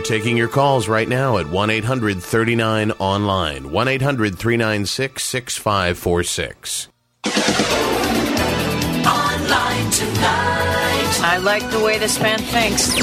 [0.00, 6.88] We're taking your calls right now at 1 800 39 online, 1 800 396 6546.
[9.06, 11.20] Online tonight.
[11.22, 12.96] I like the way this man thinks.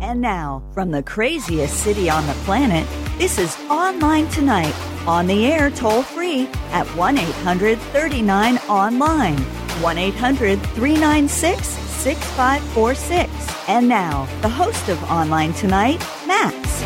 [0.00, 2.86] And now, from the craziest city on the planet,
[3.20, 4.74] this is Online Tonight,
[5.06, 13.68] on the air toll free at 1 800 39 Online, 1 800 396 6546.
[13.68, 16.80] And now, the host of Online Tonight, Max.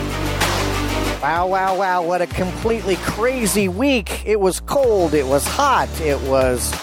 [1.22, 2.02] Wow, wow, wow.
[2.02, 4.26] What a completely crazy week.
[4.26, 6.74] It was cold, it was hot, it was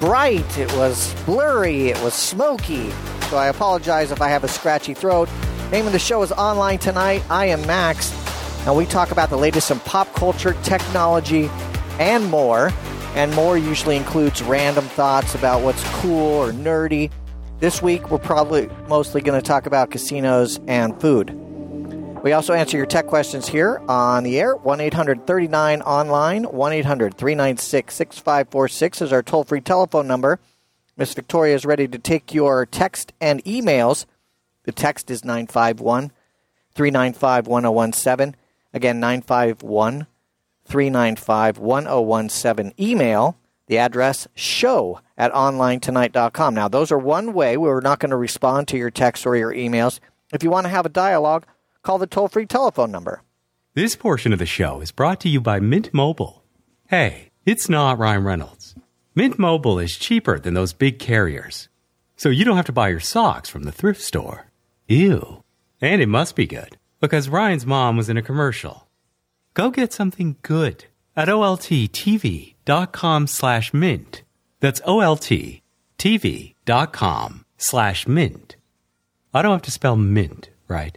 [0.00, 2.90] bright, it was blurry, it was smoky.
[3.28, 5.28] So I apologize if I have a scratchy throat.
[5.70, 7.22] Name of the show is Online Tonight.
[7.28, 8.23] I am Max,
[8.66, 11.50] and we talk about the latest in pop culture, technology,
[11.98, 12.72] and more.
[13.14, 17.10] And more usually includes random thoughts about what's cool or nerdy.
[17.60, 21.30] This week, we're probably mostly going to talk about casinos and food.
[22.24, 24.56] We also answer your tech questions here on the air.
[24.56, 26.44] 1 800 39 online.
[26.44, 30.40] 1 800 396 6546 is our toll free telephone number.
[30.96, 34.06] Miss Victoria is ready to take your text and emails.
[34.62, 36.12] The text is 951
[36.74, 38.36] 395 1017.
[38.74, 40.06] Again, 951
[40.66, 42.74] 395 1017.
[42.78, 46.54] Email the address show at onlinetonight.com.
[46.54, 47.56] Now, those are one way.
[47.56, 50.00] We're not going to respond to your texts or your emails.
[50.32, 51.46] If you want to have a dialogue,
[51.82, 53.22] call the toll free telephone number.
[53.74, 56.44] This portion of the show is brought to you by Mint Mobile.
[56.88, 58.74] Hey, it's not Ryan Reynolds.
[59.14, 61.68] Mint Mobile is cheaper than those big carriers.
[62.16, 64.46] So you don't have to buy your socks from the thrift store.
[64.88, 65.42] Ew.
[65.80, 68.88] And it must be good, because Ryan's mom was in a commercial.
[69.52, 71.66] Go get something good at olttv.com
[73.26, 74.22] slash mint.
[74.60, 75.60] That's olttv.com
[77.58, 78.56] slash mint.
[79.34, 80.96] I don't have to spell mint, right?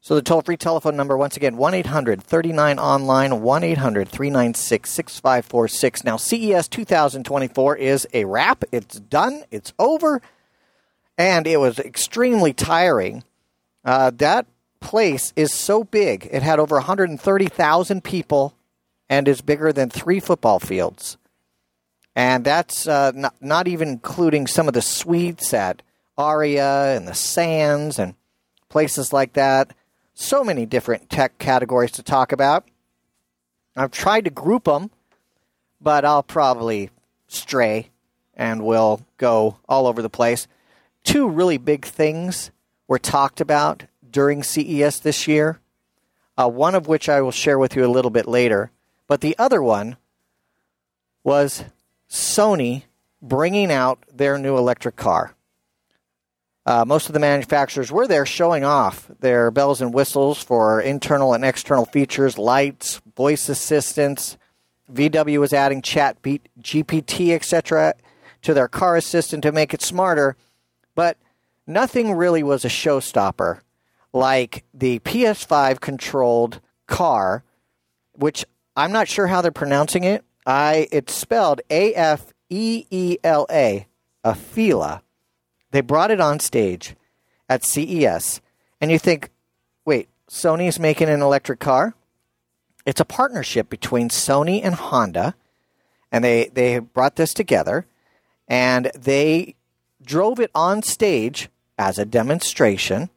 [0.00, 4.90] So the toll free telephone number, once again, 1 800 39 online, 1 800 396
[4.90, 6.02] 6546.
[6.02, 8.64] Now, CES 2024 is a wrap.
[8.72, 10.20] It's done, it's over,
[11.16, 13.22] and it was extremely tiring.
[13.84, 14.46] Uh, that
[14.80, 18.54] place is so big, it had over 130,000 people
[19.08, 21.16] and is bigger than three football fields.
[22.14, 25.82] And that's uh, not, not even including some of the suites at
[26.16, 28.14] Aria and the Sands and
[28.68, 29.72] places like that.
[30.14, 32.68] So many different tech categories to talk about.
[33.76, 34.90] I've tried to group them,
[35.80, 36.90] but I'll probably
[37.28, 37.90] stray
[38.34, 40.48] and we'll go all over the place.
[41.04, 42.50] Two really big things
[42.88, 45.60] were talked about during CES this year,
[46.36, 48.70] uh, one of which I will share with you a little bit later.
[49.06, 49.96] But the other one
[51.24, 51.64] was
[52.08, 52.84] Sony
[53.20, 55.34] bringing out their new electric car.
[56.64, 61.32] Uh, most of the manufacturers were there showing off their bells and whistles for internal
[61.32, 64.36] and external features, lights, voice assistants.
[64.92, 67.94] VW was adding Chat GPT, etc.,
[68.42, 70.36] to their car assistant to make it smarter,
[70.94, 71.16] but
[71.66, 73.60] nothing really was a showstopper
[74.12, 77.44] like the PS5 controlled car,
[78.12, 78.44] which
[78.76, 80.24] I'm not sure how they're pronouncing it.
[80.46, 83.86] I it's spelled A F E E L A,
[84.24, 85.02] Afeela.
[85.70, 86.96] They brought it on stage
[87.48, 88.40] at CES,
[88.80, 89.30] and you think,
[89.84, 91.94] wait, Sony's making an electric car?
[92.86, 95.34] It's a partnership between Sony and Honda,
[96.10, 97.86] and they, they brought this together,
[98.46, 99.56] and they
[100.02, 103.10] drove it on stage as a demonstration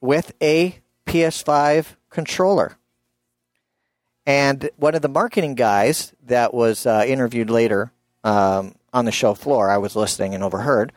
[0.00, 2.76] with a PS5 controller.
[4.26, 7.90] And one of the marketing guys that was uh, interviewed later
[8.22, 10.92] um, on the show floor, I was listening and overheard,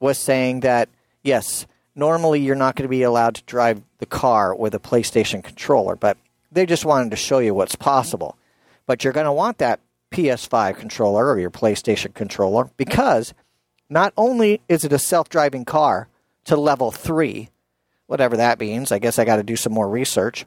[0.00, 0.88] was saying that
[1.22, 5.42] yes, normally you're not going to be allowed to drive the car with a PlayStation
[5.42, 6.16] controller, but
[6.52, 8.36] they just wanted to show you what's possible.
[8.86, 9.80] But you're going to want that
[10.12, 13.34] PS5 controller or your PlayStation controller because
[13.88, 16.08] not only is it a self driving car
[16.44, 17.50] to level three,
[18.06, 20.46] whatever that means, I guess I got to do some more research.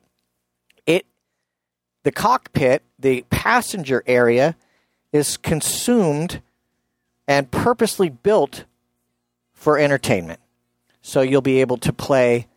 [0.86, 1.06] It
[2.04, 4.56] the cockpit, the passenger area
[5.12, 6.42] is consumed
[7.28, 8.66] and purposely built
[9.54, 10.40] for entertainment.
[11.02, 12.48] So you'll be able to play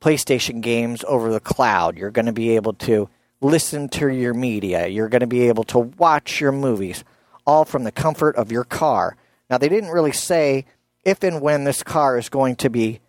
[0.00, 1.96] PlayStation games over the cloud.
[1.96, 3.08] You're going to be able to
[3.40, 4.86] listen to your media.
[4.86, 7.04] You're going to be able to watch your movies,
[7.46, 9.16] all from the comfort of your car.
[9.50, 10.66] Now, they didn't really say
[11.04, 13.00] if and when this car is going to be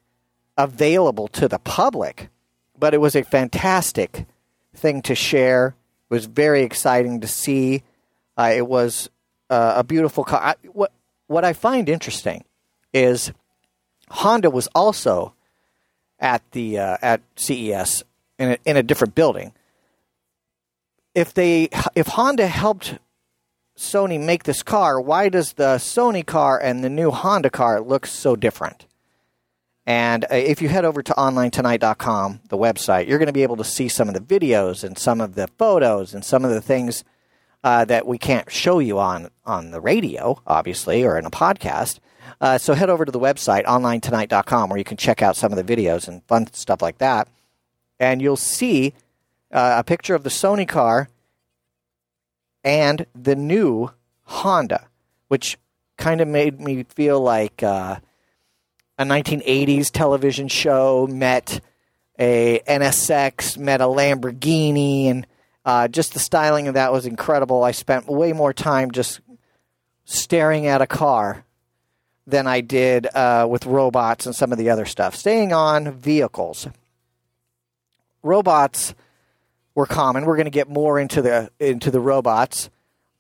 [0.59, 2.29] available to the public,
[2.77, 4.25] but it was a fantastic
[4.75, 5.73] thing to share.
[6.09, 7.81] It was very exciting to see.
[8.37, 9.09] Uh, it was
[9.49, 10.41] uh, a beautiful car.
[10.41, 10.91] I, what
[11.27, 12.43] what I find interesting
[12.93, 13.31] is
[14.09, 15.33] Honda was also
[16.19, 18.03] at the uh, at CES
[18.37, 19.53] in a, in a different building.
[21.15, 22.97] If they if Honda helped
[23.77, 28.05] Sony make this car, why does the Sony car and the new Honda car look
[28.05, 28.85] so different?
[29.89, 33.57] And uh, if you head over to onlinetonight.com, the website, you're going to be able
[33.57, 36.61] to see some of the videos and some of the photos and some of the
[36.61, 37.03] things
[37.63, 41.97] uh, that we can't show you on on the radio, obviously, or in a podcast.
[42.39, 45.57] Uh, so head over to the website onlinetonight.com where you can check out some of
[45.57, 47.27] the videos and fun stuff like that,
[47.99, 48.93] and you'll see
[49.51, 51.09] uh, a picture of the Sony car
[52.63, 53.89] and the new
[54.25, 54.85] Honda,
[55.29, 55.57] which
[55.97, 57.95] kind of made me feel like uh,
[58.99, 61.61] a 1980s television show met
[62.19, 65.25] a NSX, met a Lamborghini, and
[65.63, 67.63] uh, just the styling of that was incredible.
[67.63, 69.21] I spent way more time just
[70.03, 71.45] staring at a car
[72.27, 75.15] than I did uh, with robots and some of the other stuff.
[75.15, 76.67] Staying on vehicles,
[78.21, 78.93] robots
[79.75, 80.25] were common.
[80.25, 82.69] We're going to get more into the into the robots.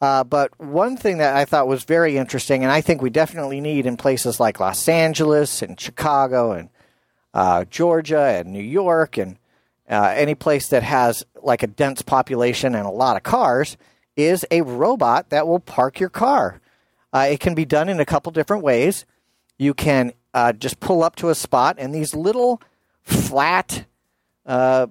[0.01, 3.59] Uh, but one thing that I thought was very interesting, and I think we definitely
[3.59, 6.69] need in places like Los Angeles and Chicago and
[7.33, 9.37] uh, Georgia and New York and
[9.89, 13.75] uh, any place that has like a dense population and a lot of cars,
[14.15, 16.61] is a robot that will park your car.
[17.11, 19.05] Uh, it can be done in a couple different ways.
[19.57, 22.61] You can uh, just pull up to a spot, and these little
[23.01, 23.85] flat
[24.45, 24.87] uh,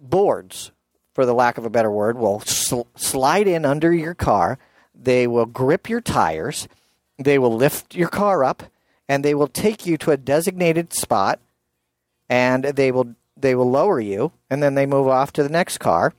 [0.00, 0.72] boards,
[1.12, 4.58] for the lack of a better word, will sl- slide in under your car.
[4.94, 6.68] They will grip your tires.
[7.18, 8.64] They will lift your car up,
[9.08, 11.40] and they will take you to a designated spot,
[12.28, 15.78] and they will they will lower you, and then they move off to the next
[15.78, 16.12] car,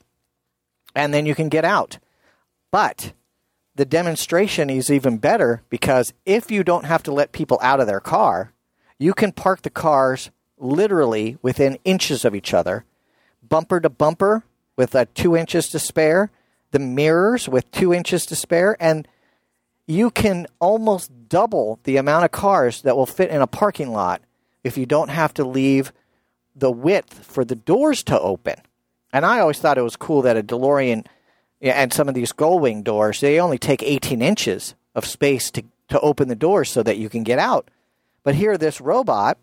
[0.94, 1.98] and then you can get out.
[2.70, 3.12] But
[3.74, 7.86] the demonstration is even better because if you don't have to let people out of
[7.86, 8.52] their car,
[8.98, 12.84] you can park the cars literally within inches of each other,
[13.46, 14.44] bumper to bumper
[14.76, 16.30] with uh, two inches to spare,
[16.70, 19.06] the mirrors with two inches to spare, and
[19.86, 24.22] you can almost double the amount of cars that will fit in a parking lot
[24.64, 25.92] if you don't have to leave
[26.54, 28.54] the width for the doors to open.
[29.12, 31.06] And I always thought it was cool that a DeLorean
[31.60, 36.00] and some of these Gullwing doors, they only take 18 inches of space to, to
[36.00, 37.70] open the doors so that you can get out.
[38.24, 39.38] But here, this robot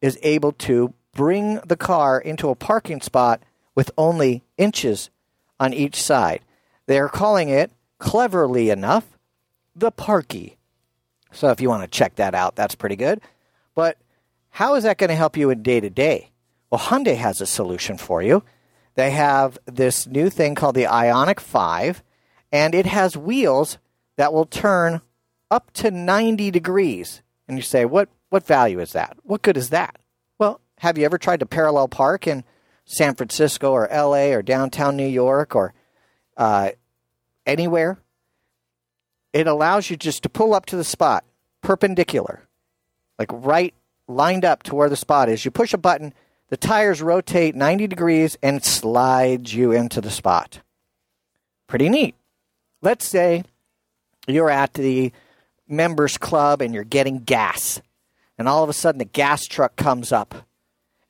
[0.00, 3.42] is able to bring the car into a parking spot
[3.74, 5.10] with only inches
[5.58, 6.40] on each side.
[6.86, 9.18] They're calling it, cleverly enough,
[9.74, 10.56] the Parkie.
[11.32, 13.20] So if you want to check that out, that's pretty good.
[13.74, 13.96] But
[14.50, 16.30] how is that going to help you in day to day?
[16.70, 18.42] Well, Hyundai has a solution for you.
[18.94, 22.02] They have this new thing called the Ioniq 5,
[22.50, 23.78] and it has wheels
[24.16, 25.00] that will turn
[25.50, 27.22] up to 90 degrees.
[27.48, 29.16] And you say, what, what value is that?
[29.22, 29.98] What good is that?
[30.38, 32.44] Well, have you ever tried to parallel park in
[32.84, 35.72] San Francisco or LA or downtown New York or
[36.36, 36.70] uh,
[37.46, 37.98] anywhere?
[39.32, 41.24] It allows you just to pull up to the spot,
[41.62, 42.42] perpendicular,
[43.18, 43.74] like right
[44.08, 45.44] lined up to where the spot is.
[45.44, 46.12] You push a button,
[46.48, 50.60] the tires rotate 90 degrees and slides you into the spot.
[51.66, 52.14] Pretty neat.
[52.82, 53.44] Let's say
[54.26, 55.12] you're at the
[55.66, 57.80] members club and you're getting gas,
[58.36, 60.34] and all of a sudden the gas truck comes up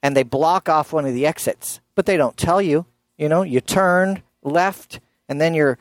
[0.02, 2.86] and they block off one of the exits, but they don't tell you.
[3.16, 5.78] You know, you turn left and then you're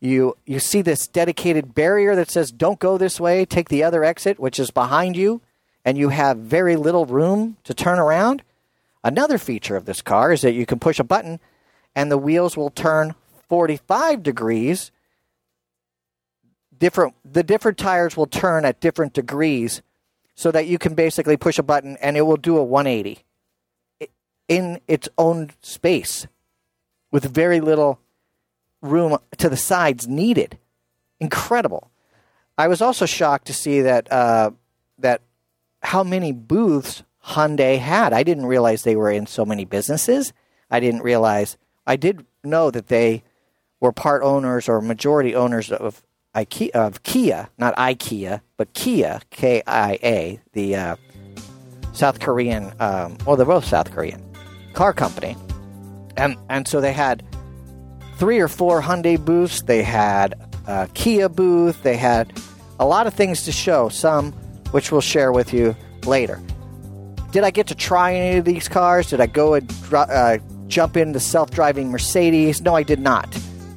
[0.00, 4.04] you you see this dedicated barrier that says don't go this way, take the other
[4.04, 5.40] exit which is behind you
[5.84, 8.42] and you have very little room to turn around.
[9.02, 11.40] Another feature of this car is that you can push a button
[11.94, 13.14] and the wheels will turn
[13.48, 14.92] 45 degrees.
[16.78, 19.82] Different the different tires will turn at different degrees
[20.34, 23.24] so that you can basically push a button and it will do a 180
[24.50, 26.26] in its own space
[27.12, 28.00] with very little
[28.82, 30.58] room to the sides needed.
[31.20, 31.90] Incredible.
[32.58, 34.50] I was also shocked to see that uh,
[34.98, 35.22] that
[35.82, 38.12] how many booths Hyundai had.
[38.12, 40.32] I didn't realize they were in so many businesses.
[40.68, 41.56] I didn't realize.
[41.86, 43.22] I did know that they
[43.78, 46.02] were part owners or majority owners of
[46.34, 50.96] IKEA, of Kia, not IKEA, but Kia, K I A, the uh,
[51.92, 52.72] South Korean.
[52.80, 54.29] Um, well, they're both South Korean
[54.74, 55.36] car company,
[56.16, 57.24] and and so they had
[58.16, 59.62] three or four Hyundai booths.
[59.62, 60.34] They had
[60.66, 61.82] a Kia booth.
[61.82, 62.32] They had
[62.78, 63.88] a lot of things to show.
[63.88, 64.32] Some
[64.72, 65.74] which we'll share with you
[66.04, 66.40] later
[67.32, 69.10] did I get to try any of these cars?
[69.10, 70.38] Did I go and uh,
[70.70, 72.62] jump in the self driving Mercedes.
[72.62, 73.30] No, I did not.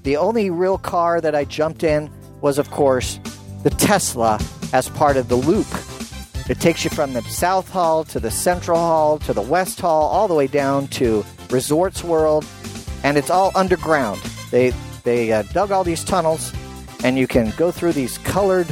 [0.04, 2.10] The only real car that I jumped in
[2.42, 3.20] was, of course,
[3.64, 4.40] the Tesla
[4.72, 5.68] as part of the loop.
[6.50, 10.10] It takes you from the South Hall to the Central Hall to the West Hall,
[10.10, 12.46] all the way down to Resorts World,
[13.04, 14.22] and it's all underground.
[14.52, 14.74] They
[15.04, 16.54] they uh, dug all these tunnels,
[17.04, 18.68] and you can go through these colored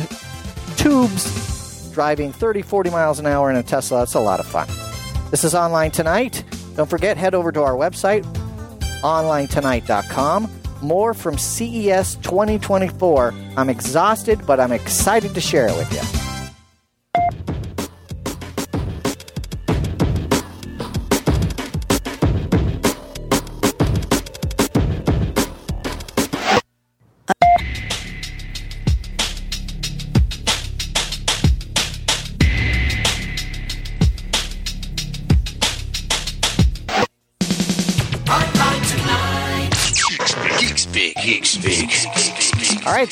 [0.75, 4.03] tubes, driving 30, 40 miles an hour in a Tesla.
[4.03, 4.67] It's a lot of fun.
[5.29, 6.43] This is online tonight.
[6.75, 8.23] Don't forget, head over to our website,
[9.01, 10.51] onlinetonight.com.
[10.81, 13.33] More from CES 2024.
[13.55, 16.20] I'm exhausted, but I'm excited to share it with you.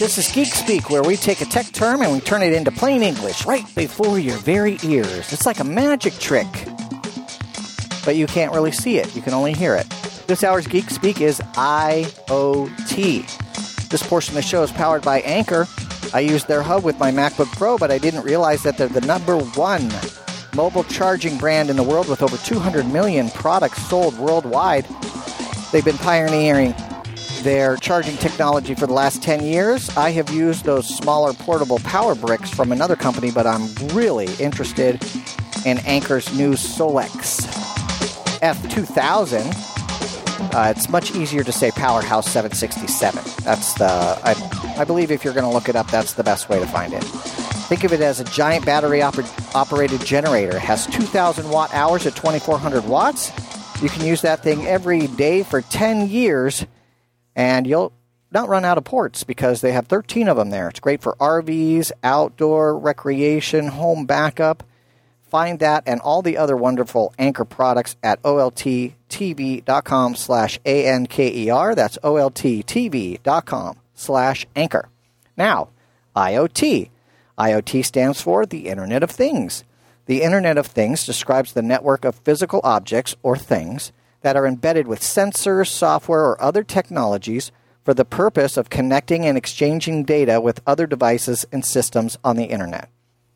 [0.09, 2.71] This is Geek Speak, where we take a tech term and we turn it into
[2.71, 5.31] plain English right before your very ears.
[5.31, 6.47] It's like a magic trick,
[8.03, 9.15] but you can't really see it.
[9.15, 9.87] You can only hear it.
[10.25, 12.89] This hour's Geek Speak is IoT.
[13.89, 15.67] This portion of the show is powered by Anker.
[16.11, 19.01] I used their hub with my MacBook Pro, but I didn't realize that they're the
[19.01, 19.91] number one
[20.55, 24.87] mobile charging brand in the world with over 200 million products sold worldwide.
[25.71, 26.73] They've been pioneering
[27.43, 29.89] their charging technology for the last 10 years.
[29.97, 34.95] I have used those smaller portable power bricks from another company, but I'm really interested
[35.65, 37.41] in Anker's new SOLIX
[38.39, 39.75] F2000.
[40.53, 43.23] Uh, it's much easier to say Powerhouse 767.
[43.43, 46.49] That's the, I, I believe if you're going to look it up, that's the best
[46.49, 47.03] way to find it.
[47.03, 50.55] Think of it as a giant battery oper- operated generator.
[50.55, 53.31] It has 2,000 watt hours at 2,400 watts.
[53.81, 56.65] You can use that thing every day for 10 years,
[57.39, 57.93] and you'll
[58.31, 60.67] not run out of ports because they have 13 of them there.
[60.67, 64.61] It's great for RVs, outdoor recreation, home backup.
[65.21, 68.95] Find that and all the other wonderful Anker products at olttv.com
[70.15, 71.75] slash A-N-K-E-R.
[71.75, 74.89] That's olttv.com slash anker.
[75.37, 75.69] Now,
[76.13, 76.89] IoT.
[77.37, 79.63] IoT stands for the Internet of Things.
[80.07, 84.87] The Internet of Things describes the network of physical objects or things that are embedded
[84.87, 87.51] with sensors, software, or other technologies
[87.83, 92.45] for the purpose of connecting and exchanging data with other devices and systems on the
[92.45, 92.89] Internet.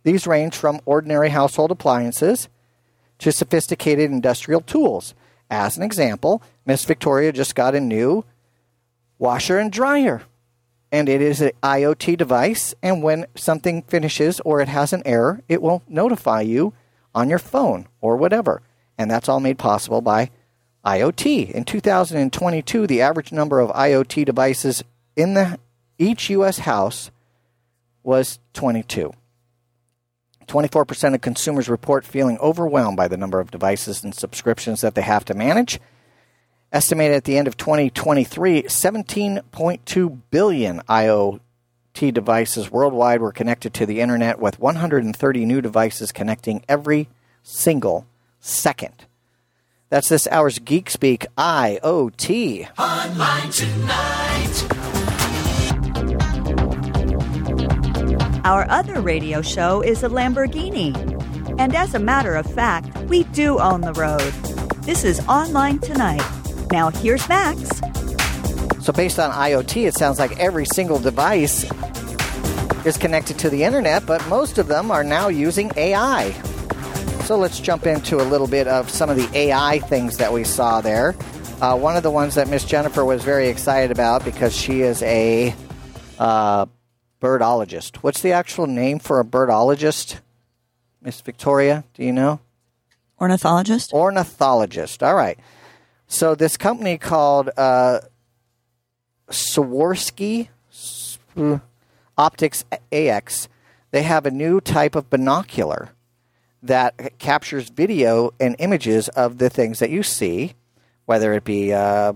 [0.04, 2.50] These range from ordinary household appliances
[3.20, 5.16] to sophisticated industrial tools.
[5.50, 8.26] As an example, Miss Victoria just got a new
[9.18, 10.24] washer and dryer.
[10.92, 15.42] And it is an IoT device, and when something finishes or it has an error,
[15.50, 16.74] it will notify you
[17.16, 18.62] on your phone or whatever.
[18.98, 20.30] And that's all made possible by
[20.86, 21.52] IoT.
[21.52, 24.84] In 2022, the average number of IoT devices
[25.16, 25.60] in the
[25.98, 27.12] each US house
[28.04, 29.14] was 22.
[30.48, 35.02] 24% of consumers report feeling overwhelmed by the number of devices and subscriptions that they
[35.02, 35.80] have to manage.
[36.72, 44.02] Estimated at the end of 2023, 17.2 billion IoT devices worldwide were connected to the
[44.02, 47.08] internet, with 130 new devices connecting every
[47.44, 48.08] single
[48.40, 49.06] second.
[49.94, 52.68] That's this hour's Geek Speak IoT.
[52.80, 54.64] Online tonight.
[58.44, 60.96] Our other radio show is a Lamborghini.
[61.60, 64.34] And as a matter of fact, we do own the road.
[64.82, 66.24] This is Online Tonight.
[66.72, 67.60] Now here's Max.
[68.84, 71.66] So, based on IoT, it sounds like every single device
[72.84, 76.34] is connected to the internet, but most of them are now using AI.
[77.26, 80.44] So, let's jump into a little bit of some of the AI things that we
[80.44, 81.16] saw there.
[81.62, 85.02] Uh, one of the ones that Miss Jennifer was very excited about because she is
[85.04, 85.56] a
[86.20, 86.66] uh,
[87.22, 87.98] birdologist.
[87.98, 90.20] What's the actual name for a birdologist?
[91.02, 92.42] Miss Victoria, do you know?
[93.20, 93.94] Ornithologist?
[93.94, 95.02] Ornithologist.
[95.02, 95.40] All right.
[96.08, 98.02] So this company called uh,
[99.30, 100.50] Swarovski
[102.18, 103.48] Optik AX,
[103.92, 105.92] they have a new type of binocular
[106.64, 110.54] that captures video and images of the things that you see,
[111.06, 112.14] whether it be uh,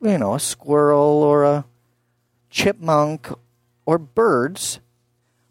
[0.00, 1.64] you know a squirrel or a
[2.50, 3.28] chipmunk
[3.86, 4.80] or birds.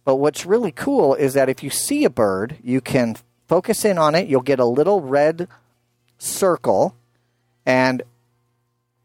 [0.03, 3.15] But what's really cool is that if you see a bird, you can
[3.47, 4.27] focus in on it.
[4.27, 5.47] You'll get a little red
[6.17, 6.95] circle.
[7.65, 8.03] And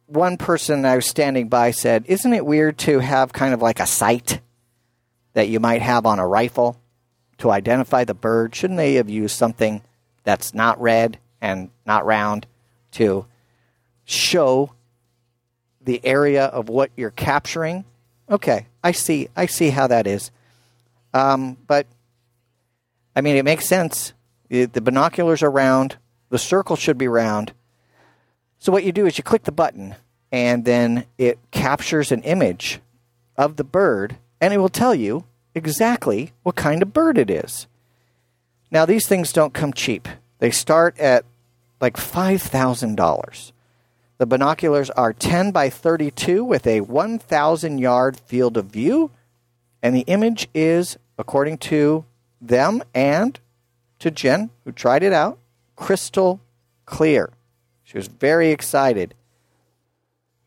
[0.06, 3.78] one person I was standing by said, Isn't it weird to have kind of like
[3.78, 4.40] a sight
[5.34, 6.80] that you might have on a rifle
[7.38, 8.54] to identify the bird?
[8.54, 9.82] Shouldn't they have used something
[10.24, 12.46] that's not red and not round
[12.92, 13.26] to
[14.04, 14.72] show
[15.88, 17.84] the area of what you're capturing.
[18.30, 19.28] Okay, I see.
[19.34, 20.30] I see how that is.
[21.14, 21.86] Um, but
[23.16, 24.12] I mean, it makes sense.
[24.48, 25.96] The binoculars are round.
[26.28, 27.52] The circle should be round.
[28.58, 29.94] So what you do is you click the button,
[30.32, 32.80] and then it captures an image
[33.36, 35.24] of the bird, and it will tell you
[35.58, 37.66] exactly what kind of bird it is.
[38.70, 40.08] Now, these things don't come cheap.
[40.38, 41.24] They start at
[41.80, 43.52] like $5,000.
[44.18, 49.10] The binoculars are 10 by 32 with a 1,000 yard field of view,
[49.82, 52.04] and the image is, according to
[52.40, 53.38] them and
[54.00, 55.38] to Jen, who tried it out,
[55.76, 56.40] crystal
[56.84, 57.30] clear.
[57.84, 59.14] She was very excited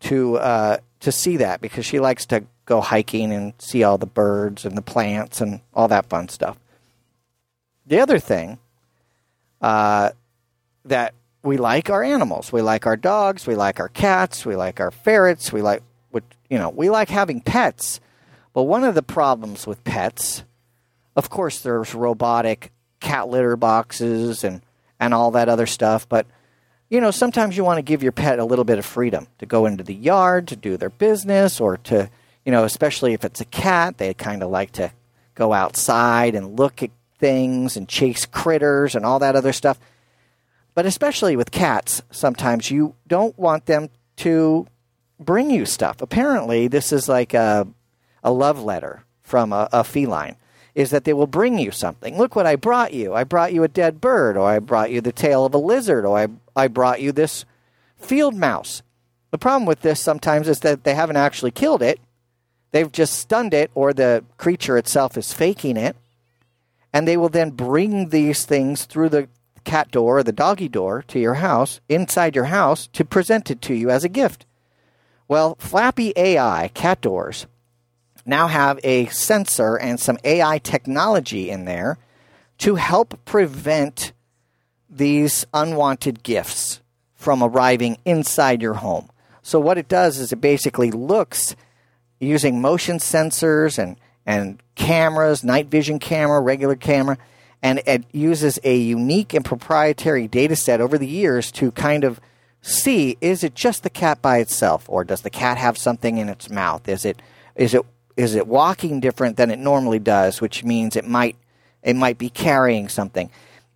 [0.01, 4.05] to uh, to see that because she likes to go hiking and see all the
[4.05, 6.57] birds and the plants and all that fun stuff.
[7.85, 8.59] The other thing
[9.61, 10.11] uh,
[10.85, 11.13] that
[11.43, 12.51] we like are animals.
[12.51, 13.47] We like our dogs.
[13.47, 14.45] We like our cats.
[14.45, 15.51] We like our ferrets.
[15.51, 15.83] We like
[16.49, 16.69] you know.
[16.69, 17.99] We like having pets.
[18.53, 20.43] But one of the problems with pets,
[21.15, 24.61] of course, there's robotic cat litter boxes and
[24.99, 26.07] and all that other stuff.
[26.07, 26.27] But
[26.89, 29.45] you know, sometimes you want to give your pet a little bit of freedom to
[29.45, 32.09] go into the yard to do their business or to,
[32.45, 34.91] you know, especially if it's a cat, they kind of like to
[35.35, 39.79] go outside and look at things and chase critters and all that other stuff.
[40.73, 44.67] But especially with cats, sometimes you don't want them to
[45.19, 46.01] bring you stuff.
[46.01, 47.67] Apparently, this is like a,
[48.23, 50.35] a love letter from a, a feline
[50.73, 52.17] is that they will bring you something.
[52.17, 53.13] Look what I brought you.
[53.13, 56.05] I brought you a dead bird, or I brought you the tail of a lizard,
[56.05, 57.45] or I, I brought you this
[57.97, 58.81] field mouse.
[59.31, 61.99] The problem with this sometimes is that they haven't actually killed it.
[62.71, 65.95] They've just stunned it, or the creature itself is faking it.
[66.93, 69.29] And they will then bring these things through the
[69.63, 73.61] cat door or the doggy door to your house, inside your house, to present it
[73.61, 74.45] to you as a gift.
[75.27, 77.47] Well, Flappie AI cat doors
[78.25, 81.97] now have a sensor and some AI technology in there
[82.59, 84.13] to help prevent
[84.89, 86.81] these unwanted gifts
[87.15, 89.09] from arriving inside your home.
[89.41, 91.55] So, what it does is it basically looks
[92.21, 97.17] using motion sensors and, and cameras, night vision camera, regular camera,
[97.61, 102.19] and it uses a unique and proprietary data set over the years to kind of
[102.61, 106.29] see is it just the cat by itself or does the cat have something in
[106.29, 107.19] its mouth is it
[107.55, 107.83] is it
[108.17, 111.35] is it walking different than it normally does, which means it might
[111.81, 113.31] it might be carrying something.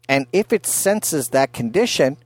[0.07, 2.17] And if it senses that condition,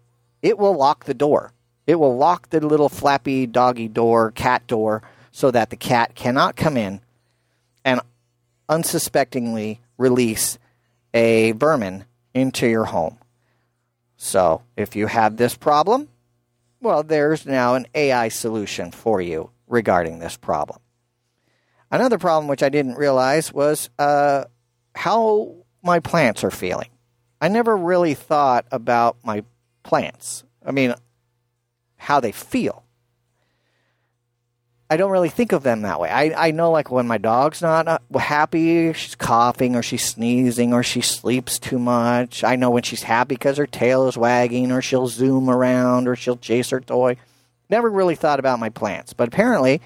[0.42, 1.54] it will lock the door.
[1.88, 6.56] It will lock the little flappy doggy door, cat door, so that the cat cannot
[6.56, 7.02] come in
[7.86, 8.02] and
[8.68, 10.58] unsuspectingly release
[11.14, 13.18] a vermin into your home.
[14.18, 16.10] So, if you have this problem,
[16.82, 20.80] well, there's now an AI solution for you regarding this problem.
[21.92, 24.46] Another problem which I didn't realize was uh,
[24.94, 26.90] how my plants are feeling.
[27.42, 29.44] I never really thought about my
[29.84, 30.44] plants.
[30.66, 30.94] I mean,
[31.98, 32.84] how they feel.
[34.92, 36.10] I don't really think of them that way.
[36.10, 40.74] I, I know, like, when my dog's not uh, happy, she's coughing or she's sneezing
[40.74, 42.44] or she sleeps too much.
[42.44, 46.16] I know when she's happy because her tail is wagging or she'll zoom around or
[46.16, 47.18] she'll chase her toy.
[47.70, 49.14] Never really thought about my plants.
[49.14, 49.80] But apparently,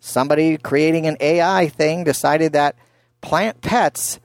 [0.00, 2.76] somebody creating an AI thing decided that
[3.20, 4.20] plant pets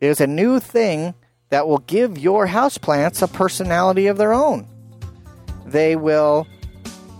[0.00, 1.14] is a new thing
[1.50, 4.66] that will give your houseplants a personality of their own.
[5.66, 6.46] They will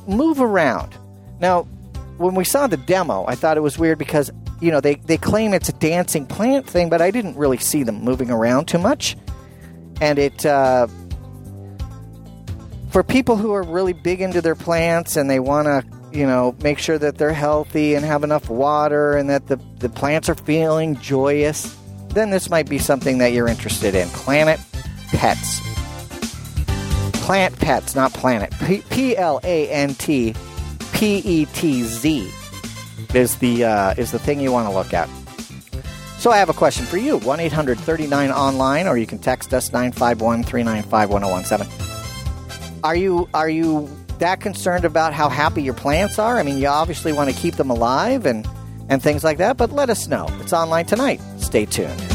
[0.06, 0.94] move around.
[1.38, 1.68] Now,
[2.22, 4.30] when we saw the demo, I thought it was weird because,
[4.60, 7.82] you know, they, they claim it's a dancing plant thing, but I didn't really see
[7.82, 9.16] them moving around too much.
[10.00, 10.86] And it, uh,
[12.90, 16.54] for people who are really big into their plants and they want to you know,
[16.62, 20.34] make sure that they're healthy and have enough water and that the, the plants are
[20.34, 21.74] feeling joyous,
[22.08, 24.08] then this might be something that you're interested in.
[24.08, 24.60] Planet
[25.08, 25.60] Pets.
[27.24, 28.52] Plant Pets, not Planet.
[28.90, 30.34] P L A N T
[31.02, 32.30] P E T Z
[33.12, 35.08] is the uh, is the thing you want to look at.
[36.20, 37.18] So I have a question for you.
[37.18, 42.84] 1 800 39 online, or you can text us 951 395 1017.
[42.84, 46.38] Are you are you that concerned about how happy your plants are?
[46.38, 48.46] I mean, you obviously want to keep them alive and,
[48.88, 50.28] and things like that, but let us know.
[50.38, 51.20] It's online tonight.
[51.38, 52.11] Stay tuned.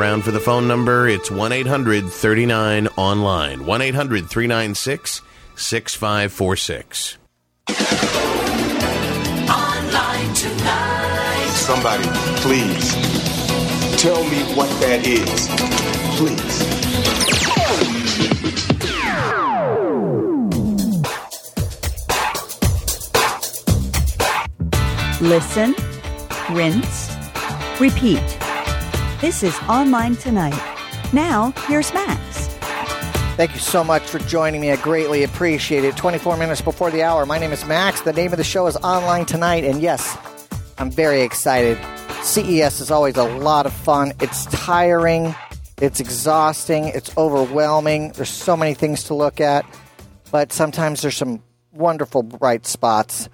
[0.00, 1.06] Around for the phone number.
[1.06, 3.66] It's 1 800 39 online.
[3.66, 5.20] 1 800 396
[5.56, 7.18] 6546.
[9.50, 11.50] Online tonight.
[11.52, 12.04] Somebody,
[12.40, 12.94] please,
[14.00, 15.48] tell me what that is.
[16.16, 16.80] Please.
[25.20, 25.74] Listen,
[26.52, 27.14] rinse,
[27.78, 28.49] repeat.
[29.20, 30.58] This is Online Tonight.
[31.12, 32.48] Now, here's Max.
[33.36, 34.70] Thank you so much for joining me.
[34.70, 35.94] I greatly appreciate it.
[35.94, 37.26] 24 minutes before the hour.
[37.26, 38.00] My name is Max.
[38.00, 39.64] The name of the show is Online Tonight.
[39.64, 40.16] And yes,
[40.78, 41.76] I'm very excited.
[42.22, 44.14] CES is always a lot of fun.
[44.20, 45.34] It's tiring,
[45.82, 48.12] it's exhausting, it's overwhelming.
[48.12, 49.66] There's so many things to look at,
[50.30, 53.28] but sometimes there's some wonderful bright spots.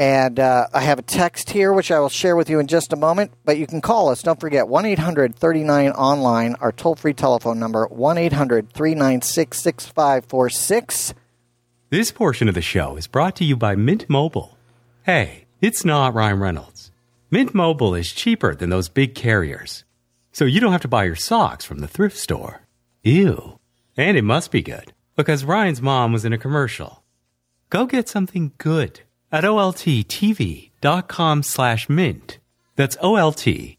[0.00, 2.94] And uh, I have a text here, which I will share with you in just
[2.94, 3.32] a moment.
[3.44, 4.22] But you can call us.
[4.22, 11.12] Don't forget, 1 800 39 online, our toll free telephone number, 1 800 396 6546.
[11.90, 14.56] This portion of the show is brought to you by Mint Mobile.
[15.02, 16.90] Hey, it's not Ryan Reynolds.
[17.30, 19.84] Mint Mobile is cheaper than those big carriers.
[20.32, 22.62] So you don't have to buy your socks from the thrift store.
[23.02, 23.58] Ew.
[23.98, 27.02] And it must be good, because Ryan's mom was in a commercial.
[27.68, 32.38] Go get something good at olttv.com slash mint.
[32.76, 33.76] That's olttv.com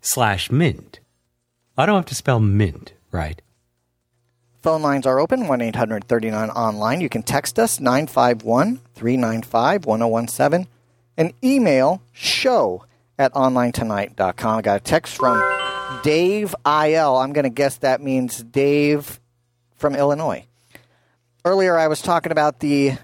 [0.00, 1.00] slash mint.
[1.76, 3.40] I don't have to spell mint, right?
[4.62, 7.00] Phone lines are open, 1 800 39 online.
[7.00, 10.66] You can text us, 951 395 1017,
[11.16, 12.84] and email show
[13.18, 14.58] at onlinetonight.com.
[14.58, 15.40] I got a text from
[16.02, 17.16] Dave IL.
[17.16, 19.20] I'm going to guess that means Dave
[19.76, 20.44] from Illinois.
[21.44, 22.98] Earlier, I was talking about the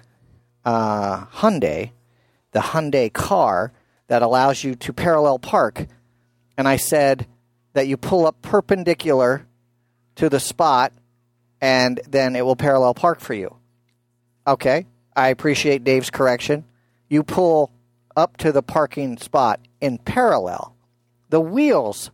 [0.65, 1.91] uh, Hyundai,
[2.51, 3.71] the Hyundai car
[4.07, 5.87] that allows you to parallel park.
[6.57, 7.27] And I said
[7.73, 9.45] that you pull up perpendicular
[10.15, 10.93] to the spot
[11.61, 13.55] and then it will parallel park for you.
[14.47, 16.65] Okay, I appreciate Dave's correction.
[17.09, 17.71] You pull
[18.15, 20.75] up to the parking spot in parallel.
[21.29, 22.11] The wheels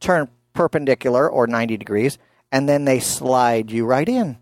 [0.00, 2.18] turn perpendicular or 90 degrees
[2.50, 4.38] and then they slide you right in.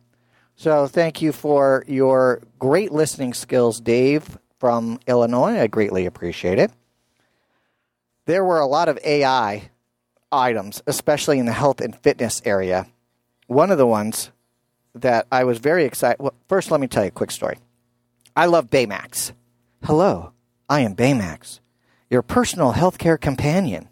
[0.59, 5.61] So thank you for your great listening skills, Dave from Illinois.
[5.61, 6.73] I greatly appreciate it.
[8.25, 9.71] There were a lot of AI
[10.33, 12.89] items, especially in the health and fitness area.
[13.47, 14.33] One of the ones
[14.97, 16.21] that I was very excited.
[16.21, 17.59] Well, first, let me tell you a quick story.
[18.35, 19.31] I love Baymax.
[19.85, 20.33] Hello,
[20.69, 21.61] I am Baymax,
[22.11, 23.91] your personal healthcare companion.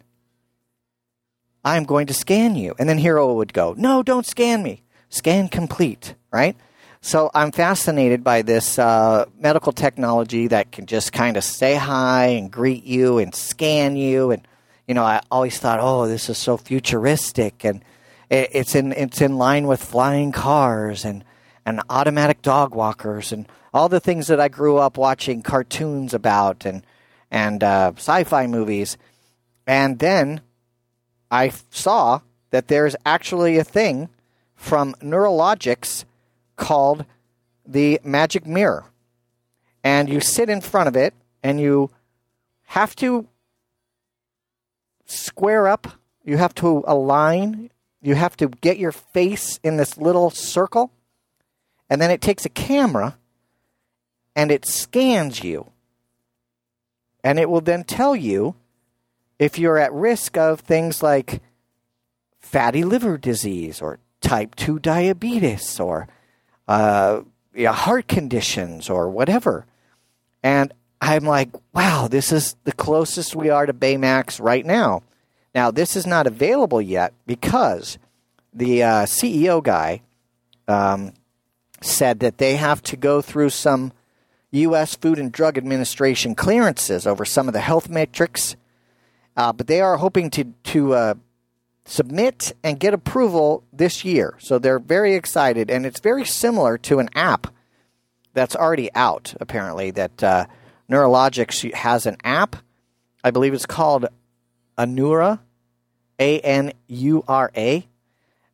[1.63, 2.75] I'm going to scan you.
[2.77, 4.83] And then Hero would go, No, don't scan me.
[5.09, 6.55] Scan complete, right?
[7.01, 12.27] So I'm fascinated by this uh, medical technology that can just kind of say hi
[12.27, 14.31] and greet you and scan you.
[14.31, 14.45] And,
[14.87, 17.63] you know, I always thought, oh, this is so futuristic.
[17.63, 17.83] And
[18.29, 21.23] it's, in, it's in line with flying cars and,
[21.65, 26.65] and automatic dog walkers and all the things that I grew up watching cartoons about
[26.65, 26.83] and,
[27.31, 28.97] and uh, sci fi movies.
[29.65, 30.41] And then
[31.29, 34.09] I saw that there's actually a thing
[34.57, 36.03] from NuraLogix
[36.57, 37.05] called
[37.65, 38.85] the Magic Mirror.
[39.83, 41.91] And you sit in front of it and you
[42.65, 43.27] have to
[45.05, 45.87] square up,
[46.25, 47.69] you have to align,
[48.01, 50.91] you have to get your face in this little circle.
[51.89, 53.17] And then it takes a camera
[54.35, 55.71] and it scans you.
[57.23, 58.55] And it will then tell you
[59.39, 61.41] if you're at risk of things like
[62.39, 66.07] fatty liver disease or type 2 diabetes or
[66.67, 67.21] uh,
[67.53, 69.65] yeah, heart conditions or whatever.
[70.43, 75.03] And I'm like, wow, this is the closest we are to Baymax right now.
[75.53, 77.97] Now, this is not available yet because
[78.53, 80.01] the uh, CEO guy
[80.67, 81.13] um,
[81.81, 83.91] said that they have to go through some
[84.51, 84.95] U.S.
[84.95, 88.55] Food and Drug Administration clearances over some of the health metrics.
[89.35, 91.13] Uh, but they are hoping to to uh,
[91.87, 94.35] submit and get approval this year.
[94.39, 97.47] So they're very excited, and it's very similar to an app
[98.33, 99.33] that's already out.
[99.39, 100.45] Apparently, that uh,
[100.91, 102.57] NuraLogix has an app.
[103.23, 104.05] I believe it's called
[104.77, 105.39] Anura,
[106.19, 107.87] A N U R A,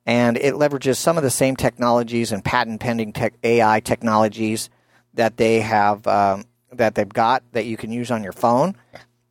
[0.06, 4.70] and it leverages some of the same technologies and patent pending tech, AI technologies
[5.16, 8.76] that they have um, that they've got that you can use on your phone.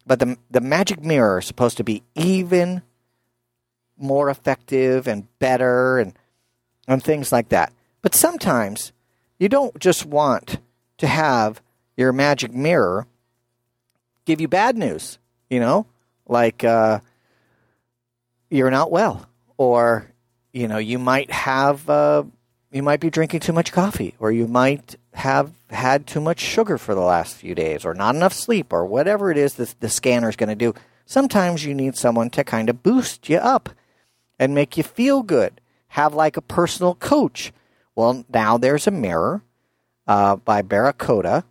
[0.07, 2.83] But the the magic mirror is supposed to be even
[3.99, 6.15] more effective and better and
[6.89, 7.73] and things like that.
[8.03, 8.93] But sometimes
[9.39, 10.59] you don't just want
[10.99, 11.61] to have
[11.97, 13.07] your magic mirror
[14.25, 15.19] give you bad news,
[15.51, 15.87] you know,
[16.27, 17.01] like uh,
[18.51, 19.27] you're not well,
[19.57, 20.07] or
[20.53, 22.23] you know you might have uh,
[22.71, 26.79] you might be drinking too much coffee, or you might have had too much sugar
[26.79, 29.89] for the last few days, or not enough sleep, or whatever it is that the
[29.89, 30.75] scanner is going to do.
[31.05, 33.69] Sometimes you need someone to kind of boost you up
[34.39, 35.61] and make you feel good.
[35.89, 37.53] Have like a personal coach.
[37.95, 39.43] Well, now there's a mirror
[40.07, 41.45] uh, by Baracoda,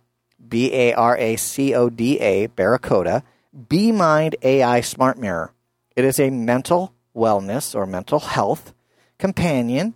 [0.46, 3.22] B A R A C O D A, Baracoda,
[3.68, 5.52] B Mind AI Smart Mirror.
[5.94, 8.72] It is a mental wellness or mental health
[9.18, 9.94] companion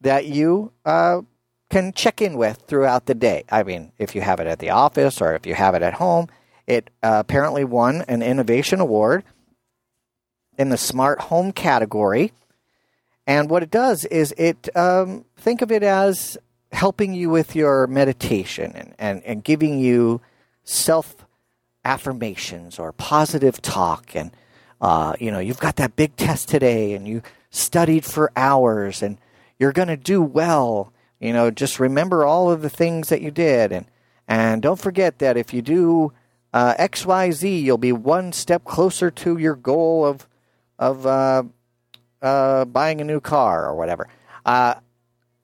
[0.00, 1.22] that you uh,
[1.70, 3.44] can check in with throughout the day.
[3.50, 5.94] I mean, if you have it at the office or if you have it at
[5.94, 6.28] home,
[6.66, 9.24] it uh, apparently won an innovation award
[10.60, 12.32] in the smart home category.
[13.26, 16.36] And what it does is it um, think of it as
[16.70, 20.20] helping you with your meditation and, and, and giving you
[20.62, 21.16] self
[21.82, 24.14] affirmations or positive talk.
[24.14, 24.32] And
[24.82, 29.16] uh, you know you've got that big test today and you studied for hours and
[29.58, 30.92] you're going to do well.
[31.20, 33.72] You know just remember all of the things that you did.
[33.72, 33.86] And
[34.28, 36.12] and don't forget that if you do
[36.52, 40.26] uh, xyz you'll be one step closer to your goal of
[40.80, 41.44] of uh,
[42.20, 44.08] uh, buying a new car or whatever
[44.44, 44.74] uh,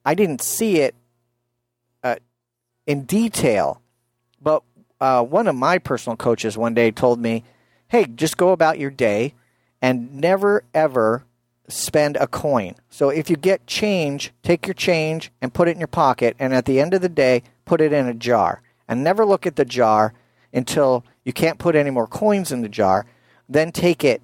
[0.05, 0.96] i didn't see it
[2.03, 2.16] uh,
[2.88, 3.81] in detail
[4.40, 4.62] but
[5.01, 7.44] uh, one of my personal coaches one day told me,
[7.88, 9.35] "Hey, just go about your day
[9.83, 11.25] and never ever
[11.68, 12.77] spend a coin.
[12.88, 16.55] So if you get change, take your change and put it in your pocket, and
[16.55, 19.57] at the end of the day, put it in a jar, and never look at
[19.57, 20.14] the jar
[20.53, 23.07] until you can't put any more coins in the jar.
[23.49, 24.22] Then take it."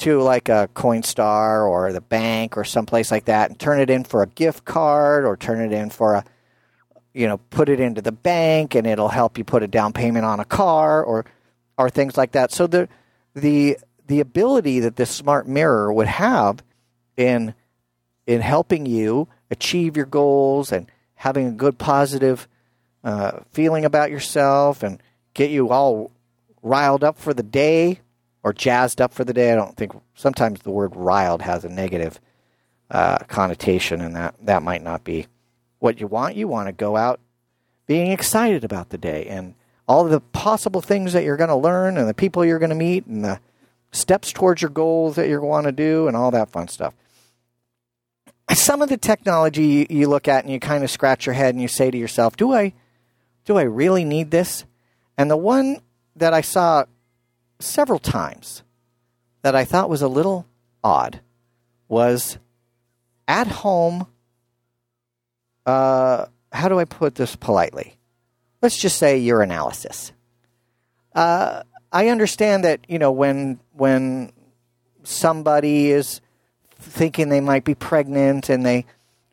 [0.00, 4.04] To like a Coinstar or the bank or someplace like that, and turn it in
[4.04, 6.24] for a gift card or turn it in for a
[7.12, 10.24] you know, put it into the bank and it'll help you put a down payment
[10.24, 11.24] on a car or
[11.76, 12.52] or things like that.
[12.52, 12.88] So the
[13.34, 16.62] the the ability that this smart mirror would have
[17.16, 17.54] in
[18.26, 22.48] in helping you achieve your goals and having a good positive
[23.02, 25.02] uh, feeling about yourself and
[25.34, 26.12] get you all
[26.62, 28.00] riled up for the day
[28.42, 29.52] or jazzed up for the day.
[29.52, 32.20] I don't think sometimes the word riled has a negative
[32.90, 35.26] uh, connotation, and that that might not be
[35.78, 36.36] what you want.
[36.36, 37.20] You want to go out
[37.86, 39.54] being excited about the day and
[39.88, 42.76] all the possible things that you're going to learn and the people you're going to
[42.76, 43.40] meet and the
[43.90, 46.94] steps towards your goals that you want to do and all that fun stuff.
[48.52, 51.62] Some of the technology you look at and you kind of scratch your head and
[51.62, 52.72] you say to yourself, "Do I
[53.44, 54.64] do I really need this?"
[55.18, 55.80] And the one
[56.16, 56.84] that I saw
[57.60, 58.62] several times
[59.42, 60.46] that I thought was a little
[60.82, 61.20] odd
[61.88, 62.38] was
[63.28, 64.06] at home
[65.66, 67.96] uh, how do I put this politely?
[68.62, 70.12] Let's just say urinalysis.
[71.14, 74.32] Uh, I understand that you know when when
[75.02, 76.20] somebody is
[76.76, 78.86] thinking they might be pregnant and they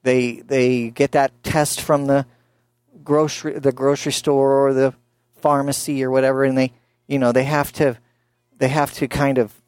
[0.03, 2.25] they they get that test from the
[3.03, 4.93] grocery the grocery store or the
[5.41, 6.73] pharmacy or whatever and they
[7.07, 7.97] you know they have to
[8.57, 9.61] they have to kind of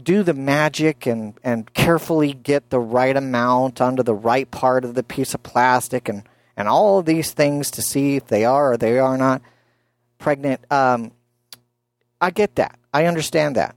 [0.00, 4.94] do the magic and, and carefully get the right amount onto the right part of
[4.94, 6.22] the piece of plastic and,
[6.56, 9.40] and all of these things to see if they are or they are not
[10.18, 10.60] pregnant.
[10.70, 11.12] Um,
[12.20, 12.78] I get that.
[12.92, 13.74] I understand that.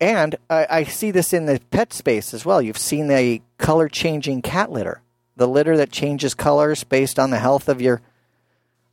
[0.00, 2.60] And I, I see this in the pet space as well.
[2.60, 5.00] You've seen the color changing cat litter,
[5.36, 8.00] the litter that changes colors based on the health of your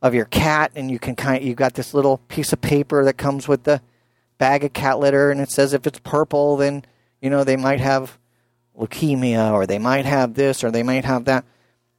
[0.02, 3.18] of your cat, and you can kind you got this little piece of paper that
[3.18, 3.82] comes with the
[4.40, 6.82] bag of cat litter and it says if it's purple, then,
[7.20, 8.18] you know, they might have
[8.76, 11.44] leukemia or they might have this or they might have that.